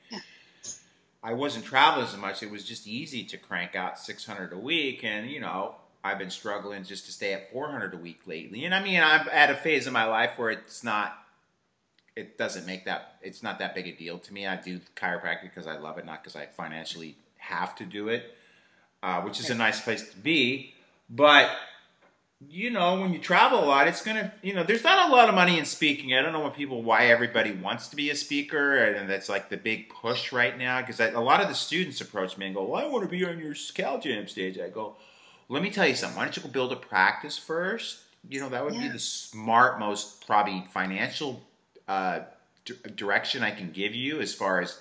I 1.24 1.34
wasn't 1.34 1.66
traveling 1.66 2.08
as 2.08 2.18
much. 2.18 2.42
It 2.42 2.50
was 2.50 2.64
just 2.64 2.88
easy 2.88 3.24
to 3.26 3.38
crank 3.38 3.76
out 3.76 4.00
600 4.00 4.54
a 4.54 4.58
week, 4.58 5.04
and 5.04 5.30
you 5.30 5.40
know, 5.40 5.76
I've 6.04 6.18
been 6.18 6.32
struggling 6.32 6.84
just 6.84 7.06
to 7.06 7.12
stay 7.12 7.34
at 7.34 7.52
400 7.52 7.94
a 7.94 7.98
week 7.98 8.22
lately. 8.26 8.66
And 8.66 8.74
I 8.74 8.82
mean, 8.84 9.02
I'm 9.02 9.28
at 9.32 9.52
a 9.52 9.56
phase 9.56 9.88
in 9.88 9.94
my 9.94 10.06
life 10.06 10.32
where 10.38 10.50
it's 10.50 10.84
not. 10.84 11.18
It 12.14 12.38
doesn't 12.38 12.66
make 12.66 12.86
that. 12.86 13.16
It's 13.22 13.42
not 13.42 13.60
that 13.60 13.74
big 13.74 13.88
a 13.88 13.94
deal 13.94 14.20
to 14.20 14.34
me. 14.34 14.46
I 14.46 14.58
do 14.58 14.82
chiropractic 14.96 15.44
because 15.44 15.68
I 15.68 15.78
love 15.78 15.98
it, 15.98 16.06
not 16.06 16.22
because 16.22 16.36
I 16.36 16.48
financially 16.48 17.16
have 17.38 17.76
to 17.76 17.86
do 17.86 18.10
it 18.10 18.36
uh, 19.04 19.22
which 19.22 19.40
is 19.40 19.50
a 19.50 19.56
nice 19.56 19.82
place 19.82 20.10
to 20.10 20.18
be. 20.18 20.74
But 21.10 21.50
you 22.50 22.72
know, 22.72 23.00
when 23.00 23.14
you 23.14 23.20
travel 23.20 23.64
a 23.64 23.66
lot, 23.66 23.88
it's 23.88 24.02
gonna, 24.02 24.34
you 24.42 24.54
know, 24.54 24.64
there's 24.64 24.84
not 24.84 25.10
a 25.10 25.14
lot 25.14 25.30
of 25.30 25.36
money 25.36 25.60
in 25.60 25.66
speaking. 25.66 26.14
I 26.14 26.22
don't 26.22 26.34
know 26.34 26.40
what 26.40 26.56
people, 26.56 26.82
why 26.82 27.08
everybody 27.08 27.52
wants 27.52 27.88
to 27.90 27.96
be 27.96 28.10
a 28.10 28.16
speaker, 28.16 28.84
and 28.84 29.10
that's 29.10 29.30
like 29.30 29.50
the 29.50 29.58
big 29.58 29.90
push 29.90 30.32
right 30.32 30.58
now. 30.58 30.82
Because 30.82 31.00
a 31.00 31.20
lot 31.20 31.42
of 31.42 31.50
the 31.50 31.54
students 31.54 32.02
approach 32.02 32.38
me 32.38 32.48
and 32.48 32.56
go, 32.56 32.64
"Well, 32.64 32.84
I 32.84 32.88
want 32.88 33.04
to 33.04 33.10
be 33.10 33.24
on 33.26 33.40
your 33.40 33.54
Cal 33.76 34.00
Jam 34.00 34.28
stage." 34.28 34.58
I 34.58 34.70
go, 34.70 34.96
"Let 35.50 35.62
me 35.62 35.70
tell 35.70 35.88
you 35.88 35.96
something. 35.96 36.18
Why 36.18 36.26
don't 36.26 36.36
you 36.36 36.44
go 36.44 36.50
build 36.50 36.72
a 36.72 36.78
practice 36.78 37.38
first? 37.38 38.00
You 38.28 38.40
know, 38.40 38.50
that 38.50 38.64
would 38.64 38.78
be 38.78 38.88
the 38.88 39.00
smart, 39.00 39.80
most 39.80 40.26
probably 40.26 40.66
financial 40.72 41.44
uh, 41.88 42.22
d- 42.66 42.76
direction 42.96 43.44
I 43.44 43.52
can 43.52 43.72
give 43.72 43.94
you 43.94 44.20
as 44.20 44.34
far 44.34 44.62
as." 44.62 44.80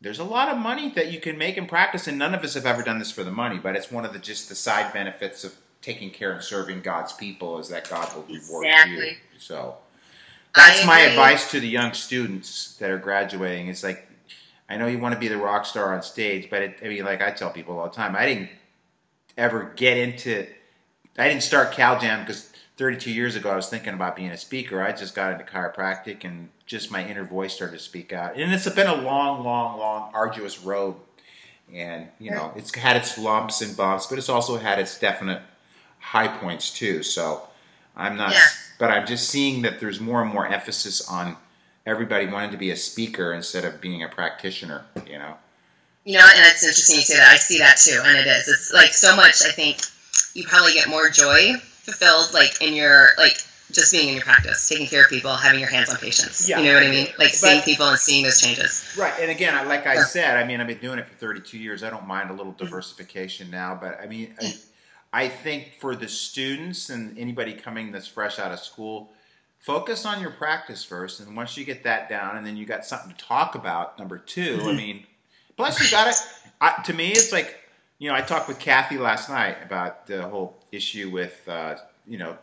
there's 0.00 0.20
a 0.20 0.24
lot 0.24 0.48
of 0.48 0.56
money 0.56 0.90
that 0.90 1.10
you 1.10 1.18
can 1.18 1.36
make 1.36 1.56
in 1.56 1.66
practice, 1.66 2.06
and 2.06 2.16
none 2.16 2.32
of 2.32 2.44
us 2.44 2.54
have 2.54 2.64
ever 2.64 2.84
done 2.84 3.00
this 3.00 3.10
for 3.10 3.24
the 3.24 3.32
money. 3.32 3.58
But 3.58 3.74
it's 3.74 3.90
one 3.90 4.04
of 4.04 4.12
the 4.12 4.20
just 4.20 4.48
the 4.48 4.54
side 4.54 4.92
benefits 4.92 5.42
of 5.42 5.52
taking 5.82 6.10
care 6.10 6.32
and 6.32 6.42
serving 6.42 6.82
God's 6.82 7.12
people 7.12 7.58
is 7.58 7.68
that 7.68 7.88
God 7.88 8.14
will 8.14 8.22
reward 8.24 8.66
you. 8.88 9.12
So 9.38 9.76
that's 10.54 10.84
my 10.84 11.00
advice 11.00 11.50
to 11.52 11.60
the 11.60 11.68
young 11.68 11.92
students 11.92 12.76
that 12.76 12.90
are 12.90 12.98
graduating. 12.98 13.68
It's 13.68 13.84
like 13.84 14.08
I 14.68 14.76
know 14.76 14.86
you 14.86 14.98
want 14.98 15.14
to 15.14 15.20
be 15.20 15.28
the 15.28 15.38
rock 15.38 15.64
star 15.64 15.94
on 15.94 16.02
stage, 16.02 16.50
but 16.50 16.62
it, 16.62 16.78
I 16.84 16.88
mean, 16.88 17.04
like 17.04 17.22
I 17.22 17.30
tell 17.30 17.50
people 17.50 17.78
all 17.78 17.88
the 17.88 17.94
time, 17.94 18.14
I 18.14 18.26
didn't 18.26 18.50
ever 19.36 19.72
get 19.76 19.96
into. 19.96 20.46
I 21.16 21.28
didn't 21.28 21.42
start 21.42 21.72
Cal 21.72 21.98
Jam 21.98 22.20
because 22.20 22.52
32 22.76 23.10
years 23.10 23.34
ago 23.34 23.50
I 23.50 23.56
was 23.56 23.68
thinking 23.68 23.94
about 23.94 24.14
being 24.14 24.30
a 24.30 24.36
speaker. 24.36 24.82
I 24.82 24.92
just 24.92 25.14
got 25.14 25.32
into 25.32 25.44
chiropractic 25.44 26.24
and 26.24 26.50
just 26.66 26.90
my 26.90 27.06
inner 27.06 27.24
voice 27.24 27.54
started 27.54 27.78
to 27.78 27.82
speak 27.82 28.12
out. 28.12 28.36
And 28.36 28.52
it's 28.52 28.68
been 28.70 28.86
a 28.86 28.94
long, 28.94 29.42
long, 29.42 29.78
long, 29.78 30.10
arduous 30.14 30.60
road. 30.60 30.96
And 31.72 32.08
you 32.18 32.30
know, 32.30 32.52
it's 32.56 32.74
had 32.74 32.96
its 32.96 33.18
lumps 33.18 33.62
and 33.62 33.76
bumps, 33.76 34.06
but 34.06 34.18
it's 34.18 34.28
also 34.28 34.58
had 34.58 34.78
its 34.78 34.98
definite 34.98 35.42
high 36.00 36.28
points 36.28 36.70
too. 36.70 37.02
So 37.02 37.48
I'm 37.96 38.16
not, 38.16 38.32
Yeah. 38.32 38.46
but 38.78 38.90
I'm 38.90 39.06
just 39.06 39.28
seeing 39.28 39.62
that 39.62 39.80
there's 39.80 40.00
more 40.00 40.22
and 40.22 40.32
more 40.32 40.46
emphasis 40.46 41.06
on 41.08 41.36
everybody 41.86 42.26
wanting 42.26 42.50
to 42.50 42.56
be 42.56 42.70
a 42.70 42.76
speaker 42.76 43.32
instead 43.32 43.64
of 43.64 43.80
being 43.80 44.02
a 44.02 44.08
practitioner. 44.08 44.84
You 45.06 45.18
know. 45.18 45.34
You 46.04 46.14
know, 46.14 46.24
and 46.24 46.46
it's 46.46 46.62
interesting 46.62 46.96
you 46.96 47.02
say 47.02 47.16
that. 47.16 47.28
I 47.28 47.36
see 47.36 47.58
that 47.58 47.76
too, 47.76 48.00
and 48.02 48.16
it 48.16 48.26
is. 48.26 48.48
It's 48.48 48.72
like 48.72 48.94
so 48.94 49.14
much. 49.14 49.42
I 49.44 49.50
think 49.50 49.78
you 50.34 50.44
probably 50.44 50.72
get 50.72 50.88
more 50.88 51.10
joy 51.10 51.54
fulfilled, 51.60 52.32
like 52.32 52.62
in 52.62 52.74
your 52.74 53.08
like 53.18 53.36
just 53.72 53.92
being 53.92 54.08
in 54.08 54.14
your 54.14 54.24
practice, 54.24 54.68
taking 54.68 54.86
care 54.86 55.02
of 55.02 55.10
people, 55.10 55.34
having 55.34 55.60
your 55.60 55.68
hands 55.68 55.90
on 55.90 55.96
patients. 55.96 56.48
Yeah, 56.48 56.58
you 56.58 56.66
know 56.66 56.74
what 56.74 56.84
I 56.84 56.86
I 56.86 56.90
mean? 56.90 57.06
Like 57.18 57.28
But- 57.28 57.32
seeing 57.32 57.62
people 57.62 57.86
and 57.86 57.98
seeing 57.98 58.24
those 58.24 58.40
changes. 58.40 58.84
Right, 58.96 59.12
and 59.20 59.30
again, 59.30 59.68
like 59.68 59.86
I 59.86 60.02
said, 60.02 60.36
I 60.36 60.44
mean, 60.44 60.60
I've 60.60 60.66
been 60.66 60.78
doing 60.78 60.98
it 60.98 61.06
for 61.06 61.14
32 61.14 61.58
years. 61.58 61.82
I 61.82 61.90
don't 61.90 62.06
mind 62.06 62.30
a 62.30 62.32
little 62.32 62.52
mm-hmm. 62.52 62.64
diversification 62.64 63.50
now, 63.50 63.76
but 63.78 64.00
I 64.00 64.06
mean, 64.06 64.34
I, 64.40 64.44
mm. 64.44 64.64
I 65.12 65.28
think 65.28 65.74
for 65.78 65.96
the 65.96 66.08
students 66.08 66.90
and 66.90 67.18
anybody 67.18 67.54
coming 67.54 67.92
that's 67.92 68.06
fresh 68.06 68.38
out 68.38 68.52
of 68.52 68.58
school, 68.60 69.10
focus 69.58 70.04
on 70.04 70.20
your 70.20 70.30
practice 70.30 70.84
first, 70.84 71.20
and 71.20 71.34
once 71.36 71.56
you 71.56 71.64
get 71.64 71.82
that 71.84 72.08
down, 72.08 72.36
and 72.36 72.46
then 72.46 72.56
you 72.56 72.66
got 72.66 72.84
something 72.84 73.10
to 73.10 73.16
talk 73.16 73.54
about. 73.54 73.98
Number 73.98 74.18
2 74.18 74.58
Mm-hmm. 74.58 74.68
I 74.68 74.72
mean, 74.74 75.06
plus 75.56 75.80
you 75.82 75.90
got 75.90 76.12
to. 76.12 76.82
To 76.84 76.92
me, 76.92 77.08
it's 77.12 77.32
like 77.32 77.56
you 77.98 78.08
know, 78.08 78.14
I 78.14 78.20
talked 78.20 78.48
with 78.48 78.58
Kathy 78.58 78.98
last 78.98 79.28
night 79.28 79.56
about 79.64 80.06
the 80.06 80.22
whole 80.28 80.56
issue 80.72 81.10
with 81.10 81.48
uh, 81.48 81.76
you 82.06 82.18
know, 82.18 82.36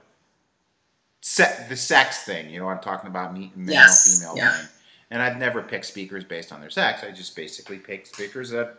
se- 1.22 1.68
the 1.70 1.76
sex 1.76 2.24
thing. 2.24 2.50
You 2.50 2.60
know, 2.60 2.68
I'm 2.70 2.80
talking 2.80 3.10
about 3.10 3.34
me, 3.34 3.52
male, 3.56 3.74
Yes, 3.74 4.20
female 4.20 4.36
yeah. 4.38 4.52
thing. 4.58 4.68
And 5.12 5.22
I've 5.22 5.38
never 5.38 5.62
picked 5.62 5.86
speakers 5.86 6.24
based 6.24 6.52
on 6.52 6.60
their 6.62 6.70
sex. 6.70 7.04
I 7.04 7.12
just 7.12 7.36
basically 7.36 7.78
pick 7.78 8.08
speakers 8.08 8.50
that 8.50 8.76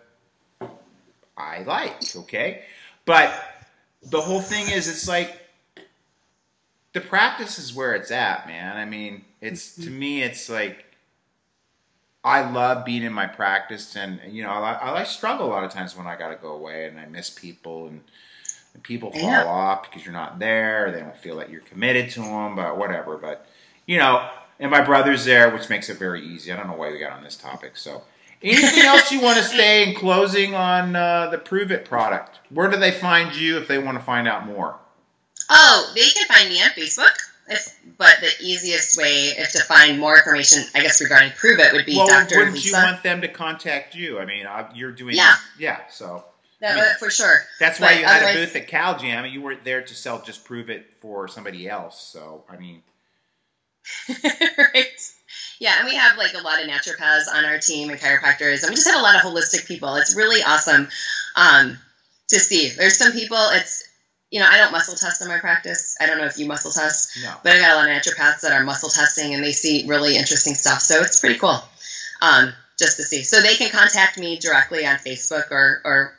I 1.37 1.63
like. 1.63 1.97
Okay, 2.17 2.63
but 3.05 3.33
the 4.03 4.21
whole 4.21 4.41
thing 4.41 4.69
is, 4.71 4.89
it's 4.89 5.09
like 5.09 5.37
the 6.93 7.01
practice 7.01 7.59
is 7.59 7.75
where 7.75 7.95
it's 7.95 8.11
at, 8.11 8.47
man. 8.47 8.77
I 8.77 8.85
mean, 8.85 9.25
it's 9.41 9.73
mm-hmm. 9.73 9.85
to 9.85 9.91
me, 9.91 10.23
it's 10.23 10.49
like 10.49 10.85
I 12.25 12.49
love 12.51 12.85
being 12.85 13.03
in 13.03 13.13
my 13.13 13.27
practice, 13.27 13.95
and 13.97 14.21
you 14.29 14.43
know, 14.43 14.51
I, 14.51 14.73
I, 14.73 15.01
I 15.01 15.05
struggle 15.05 15.47
a 15.47 15.51
lot 15.51 15.65
of 15.65 15.71
times 15.71 15.97
when 15.97 16.07
I 16.07 16.17
got 16.17 16.31
to 16.31 16.37
go 16.37 16.53
away 16.53 16.87
and 16.87 16.99
I 16.99 17.07
miss 17.07 17.31
people, 17.31 17.87
and, 17.87 18.01
and 18.75 18.83
people 18.83 19.13
fall 19.13 19.21
Yeah. 19.23 19.45
off 19.45 19.83
because 19.85 20.05
you're 20.05 20.13
not 20.13 20.39
there. 20.39 20.91
They 20.91 21.01
don't 21.01 21.17
feel 21.17 21.37
like 21.37 21.51
you're 21.51 21.61
committed 21.61 22.11
to 22.13 22.21
them, 22.21 22.57
but 22.57 22.77
whatever. 22.77 23.17
But 23.17 23.47
you 23.87 23.99
know, 23.99 24.29
and 24.59 24.71
my 24.71 24.81
brother's 24.81 25.25
there, 25.25 25.51
which 25.51 25.69
makes 25.69 25.89
it 25.89 25.99
very 25.99 26.23
easy. 26.27 26.53
I 26.53 26.57
don't 26.57 26.67
know 26.67 26.77
why 26.77 26.91
we 26.91 26.99
got 26.99 27.13
on 27.13 27.23
this 27.23 27.37
topic. 27.37 27.77
So, 27.77 28.03
anything 28.47 28.85
else 28.85 29.11
you 29.13 29.21
want 29.21 29.39
to 29.39 29.45
say 29.45 29.89
in 29.89 29.95
closing 29.95 30.55
on 30.55 30.95
uh, 30.97 31.29
the 31.31 31.39
Pruvit 31.39 31.85
product? 31.85 32.39
Where 32.51 32.71
do 32.71 32.77
they 32.77 32.91
find 32.93 33.35
you 33.35 33.59
if 33.59 33.69
they 33.69 33.79
want 33.79 33.99
to 33.99 34.05
find 34.05 34.27
out 34.29 34.47
more? 34.47 34.79
Oh, 35.51 35.93
they 35.95 36.09
can 36.09 36.27
find 36.27 36.49
me 36.49 36.63
on 36.63 36.71
Facebook. 36.71 37.15
If, 37.49 37.79
but 37.97 38.17
the 38.21 38.31
easiest 38.45 38.99
way, 38.99 39.27
if 39.39 39.53
to 39.53 39.63
find 39.63 40.01
more 40.01 40.17
information, 40.17 40.65
I 40.75 40.81
guess 40.83 41.01
regarding 41.01 41.31
Pruvit, 41.31 41.73
would 41.73 41.87
be 41.87 41.97
well, 41.97 42.09
Dr. 42.09 42.39
wouldn't 42.39 42.55
Lisa. 42.57 42.69
you 42.69 42.75
want 42.75 43.03
them 43.05 43.21
to 43.21 43.29
contact 43.29 43.95
you? 43.95 44.19
I 44.19 44.25
mean, 44.25 44.47
uh, 44.47 44.69
you're 44.75 44.91
doing 44.91 45.15
Yeah. 45.15 45.35
yeah. 45.57 45.81
So 45.89 46.25
That- 46.61 46.73
I 46.77 46.81
mean, 46.81 46.85
for 46.99 47.09
sure. 47.11 47.45
that's 47.61 47.79
why 47.79 47.93
you 47.93 48.05
had 48.05 48.35
a 48.35 48.39
booth 48.39 48.57
at 48.57 48.67
Cal 48.67 48.99
Jam. 48.99 49.27
You 49.27 49.43
weren't 49.43 49.63
there 49.63 49.81
to 49.83 49.95
sell 49.95 50.21
just 50.23 50.45
Pruvit 50.45 50.83
for 51.01 51.29
somebody 51.29 51.69
else. 51.69 52.01
So 52.01 52.45
I 52.51 52.57
mean, 52.57 52.83
right. 54.59 54.87
Yeah, 55.59 55.77
and 55.79 55.87
we 55.87 55.95
have 55.95 56.19
like 56.19 56.35
a 56.35 56.43
lot 56.43 56.63
of 56.63 56.69
naturopaths 56.69 57.33
on 57.33 57.45
our 57.45 57.59
team 57.59 57.91
and 57.91 57.99
chiropractors, 57.99 58.63
and 58.63 58.71
we 58.71 58.77
just 58.77 58.87
have 58.87 58.99
a 58.99 59.03
lot 59.03 59.17
of 59.17 59.23
holistic 59.23 59.67
people. 59.67 59.97
It's 59.97 60.15
really 60.15 60.43
awesome 60.43 60.89
um, 61.37 61.79
to 62.29 62.39
see. 62.39 62.69
There's 62.71 62.99
some 62.99 63.13
people. 63.13 63.39
It's 63.53 63.83
you 64.31 64.41
know 64.41 64.49
I 64.51 64.59
don't 64.59 64.73
muscle 64.73 64.97
test 64.97 65.23
in 65.23 65.29
my 65.29 65.39
practice. 65.39 65.97
I 66.01 66.07
don't 66.07 66.19
know 66.19 66.27
if 66.27 66.39
you 66.39 66.47
muscle 66.47 66.71
test, 66.71 67.19
no. 67.23 67.33
but 67.43 67.55
I 67.55 67.59
got 67.59 67.73
a 67.73 67.77
lot 67.77 67.89
of 67.89 67.97
naturopaths 67.97 68.43
that 68.43 68.53
are 68.53 68.63
muscle 68.65 68.91
testing, 68.91 69.35
and 69.35 69.43
they 69.43 69.53
see 69.53 69.87
really 69.87 70.17
interesting 70.17 70.55
stuff. 70.55 70.81
So 70.81 71.01
it's 71.01 71.21
pretty 71.21 71.39
cool 71.39 71.63
um, 72.21 72.53
just 72.79 72.99
to 72.99 73.03
see. 73.03 73.23
So 73.23 73.41
they 73.41 73.55
can 73.55 73.71
contact 73.71 74.19
me 74.19 74.39
directly 74.39 74.85
on 74.87 74.97
Facebook 74.97 75.51
or 75.51 75.81
or 75.85 76.15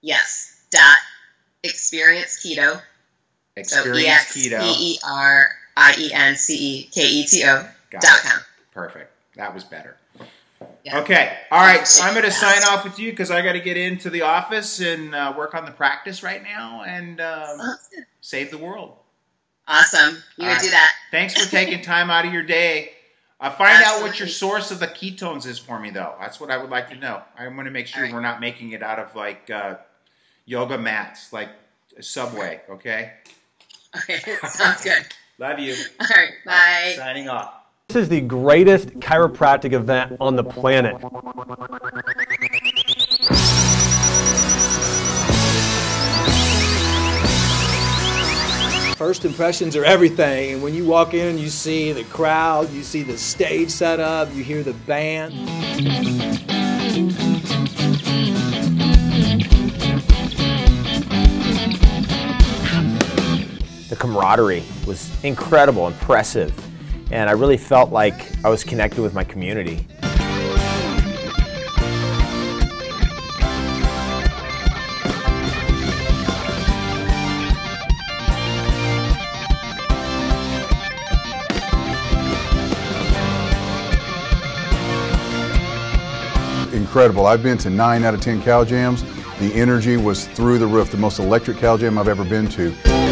Yes. 0.00 0.62
Dot 0.70 0.96
experience 1.64 2.40
keto. 2.46 2.74
So 2.74 2.78
E 2.78 2.80
Experience 3.56 4.32
P 4.32 4.48
Keto. 4.48 4.62
E 4.62 4.98
R 5.04 5.50
I 5.76 5.96
E 5.98 6.12
N 6.12 6.36
C 6.36 6.54
E 6.54 6.82
K 6.94 7.02
E 7.02 7.26
T 7.26 7.42
O 7.46 7.68
dot 7.90 8.04
com. 8.22 8.40
Perfect. 8.72 9.10
That 9.34 9.52
was 9.52 9.64
better. 9.64 9.96
Yeah. 10.84 11.00
Okay. 11.00 11.36
All 11.50 11.60
right. 11.60 11.80
Fast. 11.80 12.00
I'm 12.00 12.14
going 12.14 12.26
to 12.26 12.30
sign 12.30 12.62
off 12.68 12.84
with 12.84 13.00
you 13.00 13.10
because 13.10 13.32
I 13.32 13.42
got 13.42 13.54
to 13.54 13.60
get 13.60 13.76
into 13.76 14.08
the 14.08 14.22
office 14.22 14.78
and 14.78 15.16
uh, 15.16 15.34
work 15.36 15.56
on 15.56 15.64
the 15.64 15.72
practice 15.72 16.22
right 16.22 16.44
now 16.44 16.84
and 16.86 17.20
um, 17.20 17.58
save 18.20 18.52
the 18.52 18.58
world. 18.58 18.98
Awesome. 19.66 20.22
You 20.36 20.46
would 20.46 20.52
right. 20.52 20.60
do 20.60 20.70
that. 20.70 20.92
Thanks 21.10 21.34
for 21.34 21.50
taking 21.50 21.82
time 21.82 22.10
out 22.10 22.26
of 22.26 22.32
your 22.32 22.42
day. 22.42 22.90
Uh, 23.40 23.50
find 23.50 23.82
out 23.84 24.00
what 24.00 24.18
your 24.18 24.28
source 24.28 24.70
of 24.70 24.78
the 24.80 24.86
ketones 24.86 25.46
is 25.46 25.58
for 25.58 25.78
me, 25.78 25.90
though. 25.90 26.14
That's 26.20 26.40
what 26.40 26.50
I 26.50 26.56
would 26.56 26.70
like 26.70 26.88
to 26.90 26.96
know. 26.96 27.22
I 27.36 27.46
want 27.48 27.66
to 27.66 27.70
make 27.70 27.86
sure 27.86 28.00
All 28.00 28.04
right. 28.04 28.14
we're 28.14 28.20
not 28.20 28.40
making 28.40 28.70
it 28.72 28.82
out 28.82 28.98
of 28.98 29.14
like 29.14 29.50
uh, 29.50 29.76
yoga 30.46 30.78
mats, 30.78 31.32
like 31.32 31.50
Subway. 32.00 32.60
Okay. 32.70 33.12
Okay. 33.96 34.36
Sounds 34.48 34.82
good. 34.82 35.04
Love 35.38 35.58
you. 35.58 35.74
All 36.00 36.06
right. 36.16 36.30
Bye. 36.46 36.94
Signing 36.96 37.28
off. 37.28 37.54
This 37.88 37.96
is 38.04 38.08
the 38.08 38.20
greatest 38.20 38.88
chiropractic 39.00 39.72
event 39.72 40.16
on 40.20 40.36
the 40.36 40.44
planet. 40.44 40.96
First 48.96 49.24
impressions 49.24 49.74
are 49.74 49.84
everything. 49.84 50.54
And 50.54 50.62
when 50.62 50.72
you 50.72 50.86
walk 50.86 51.14
in, 51.14 51.36
you 51.36 51.48
see 51.48 51.90
the 51.90 52.04
crowd, 52.04 52.70
you 52.70 52.84
see 52.84 53.02
the 53.02 53.18
stage 53.18 53.70
set 53.70 53.98
up, 53.98 54.32
you 54.32 54.44
hear 54.44 54.62
the 54.62 54.72
band. 54.72 55.34
The 63.88 63.96
camaraderie 63.96 64.62
was 64.86 65.10
incredible, 65.24 65.88
impressive, 65.88 66.54
and 67.10 67.28
I 67.28 67.32
really 67.32 67.56
felt 67.56 67.90
like 67.90 68.32
I 68.44 68.48
was 68.48 68.62
connected 68.62 69.02
with 69.02 69.12
my 69.12 69.24
community. 69.24 69.86
Incredible. 86.94 87.26
I've 87.26 87.42
been 87.42 87.58
to 87.58 87.70
nine 87.70 88.04
out 88.04 88.14
of 88.14 88.20
10 88.20 88.40
Cal 88.42 88.64
Jams. 88.64 89.02
The 89.40 89.52
energy 89.52 89.96
was 89.96 90.28
through 90.28 90.58
the 90.58 90.66
roof, 90.68 90.92
the 90.92 90.96
most 90.96 91.18
electric 91.18 91.56
Cal 91.56 91.76
Jam 91.76 91.98
I've 91.98 92.06
ever 92.06 92.24
been 92.24 92.46
to. 92.50 93.03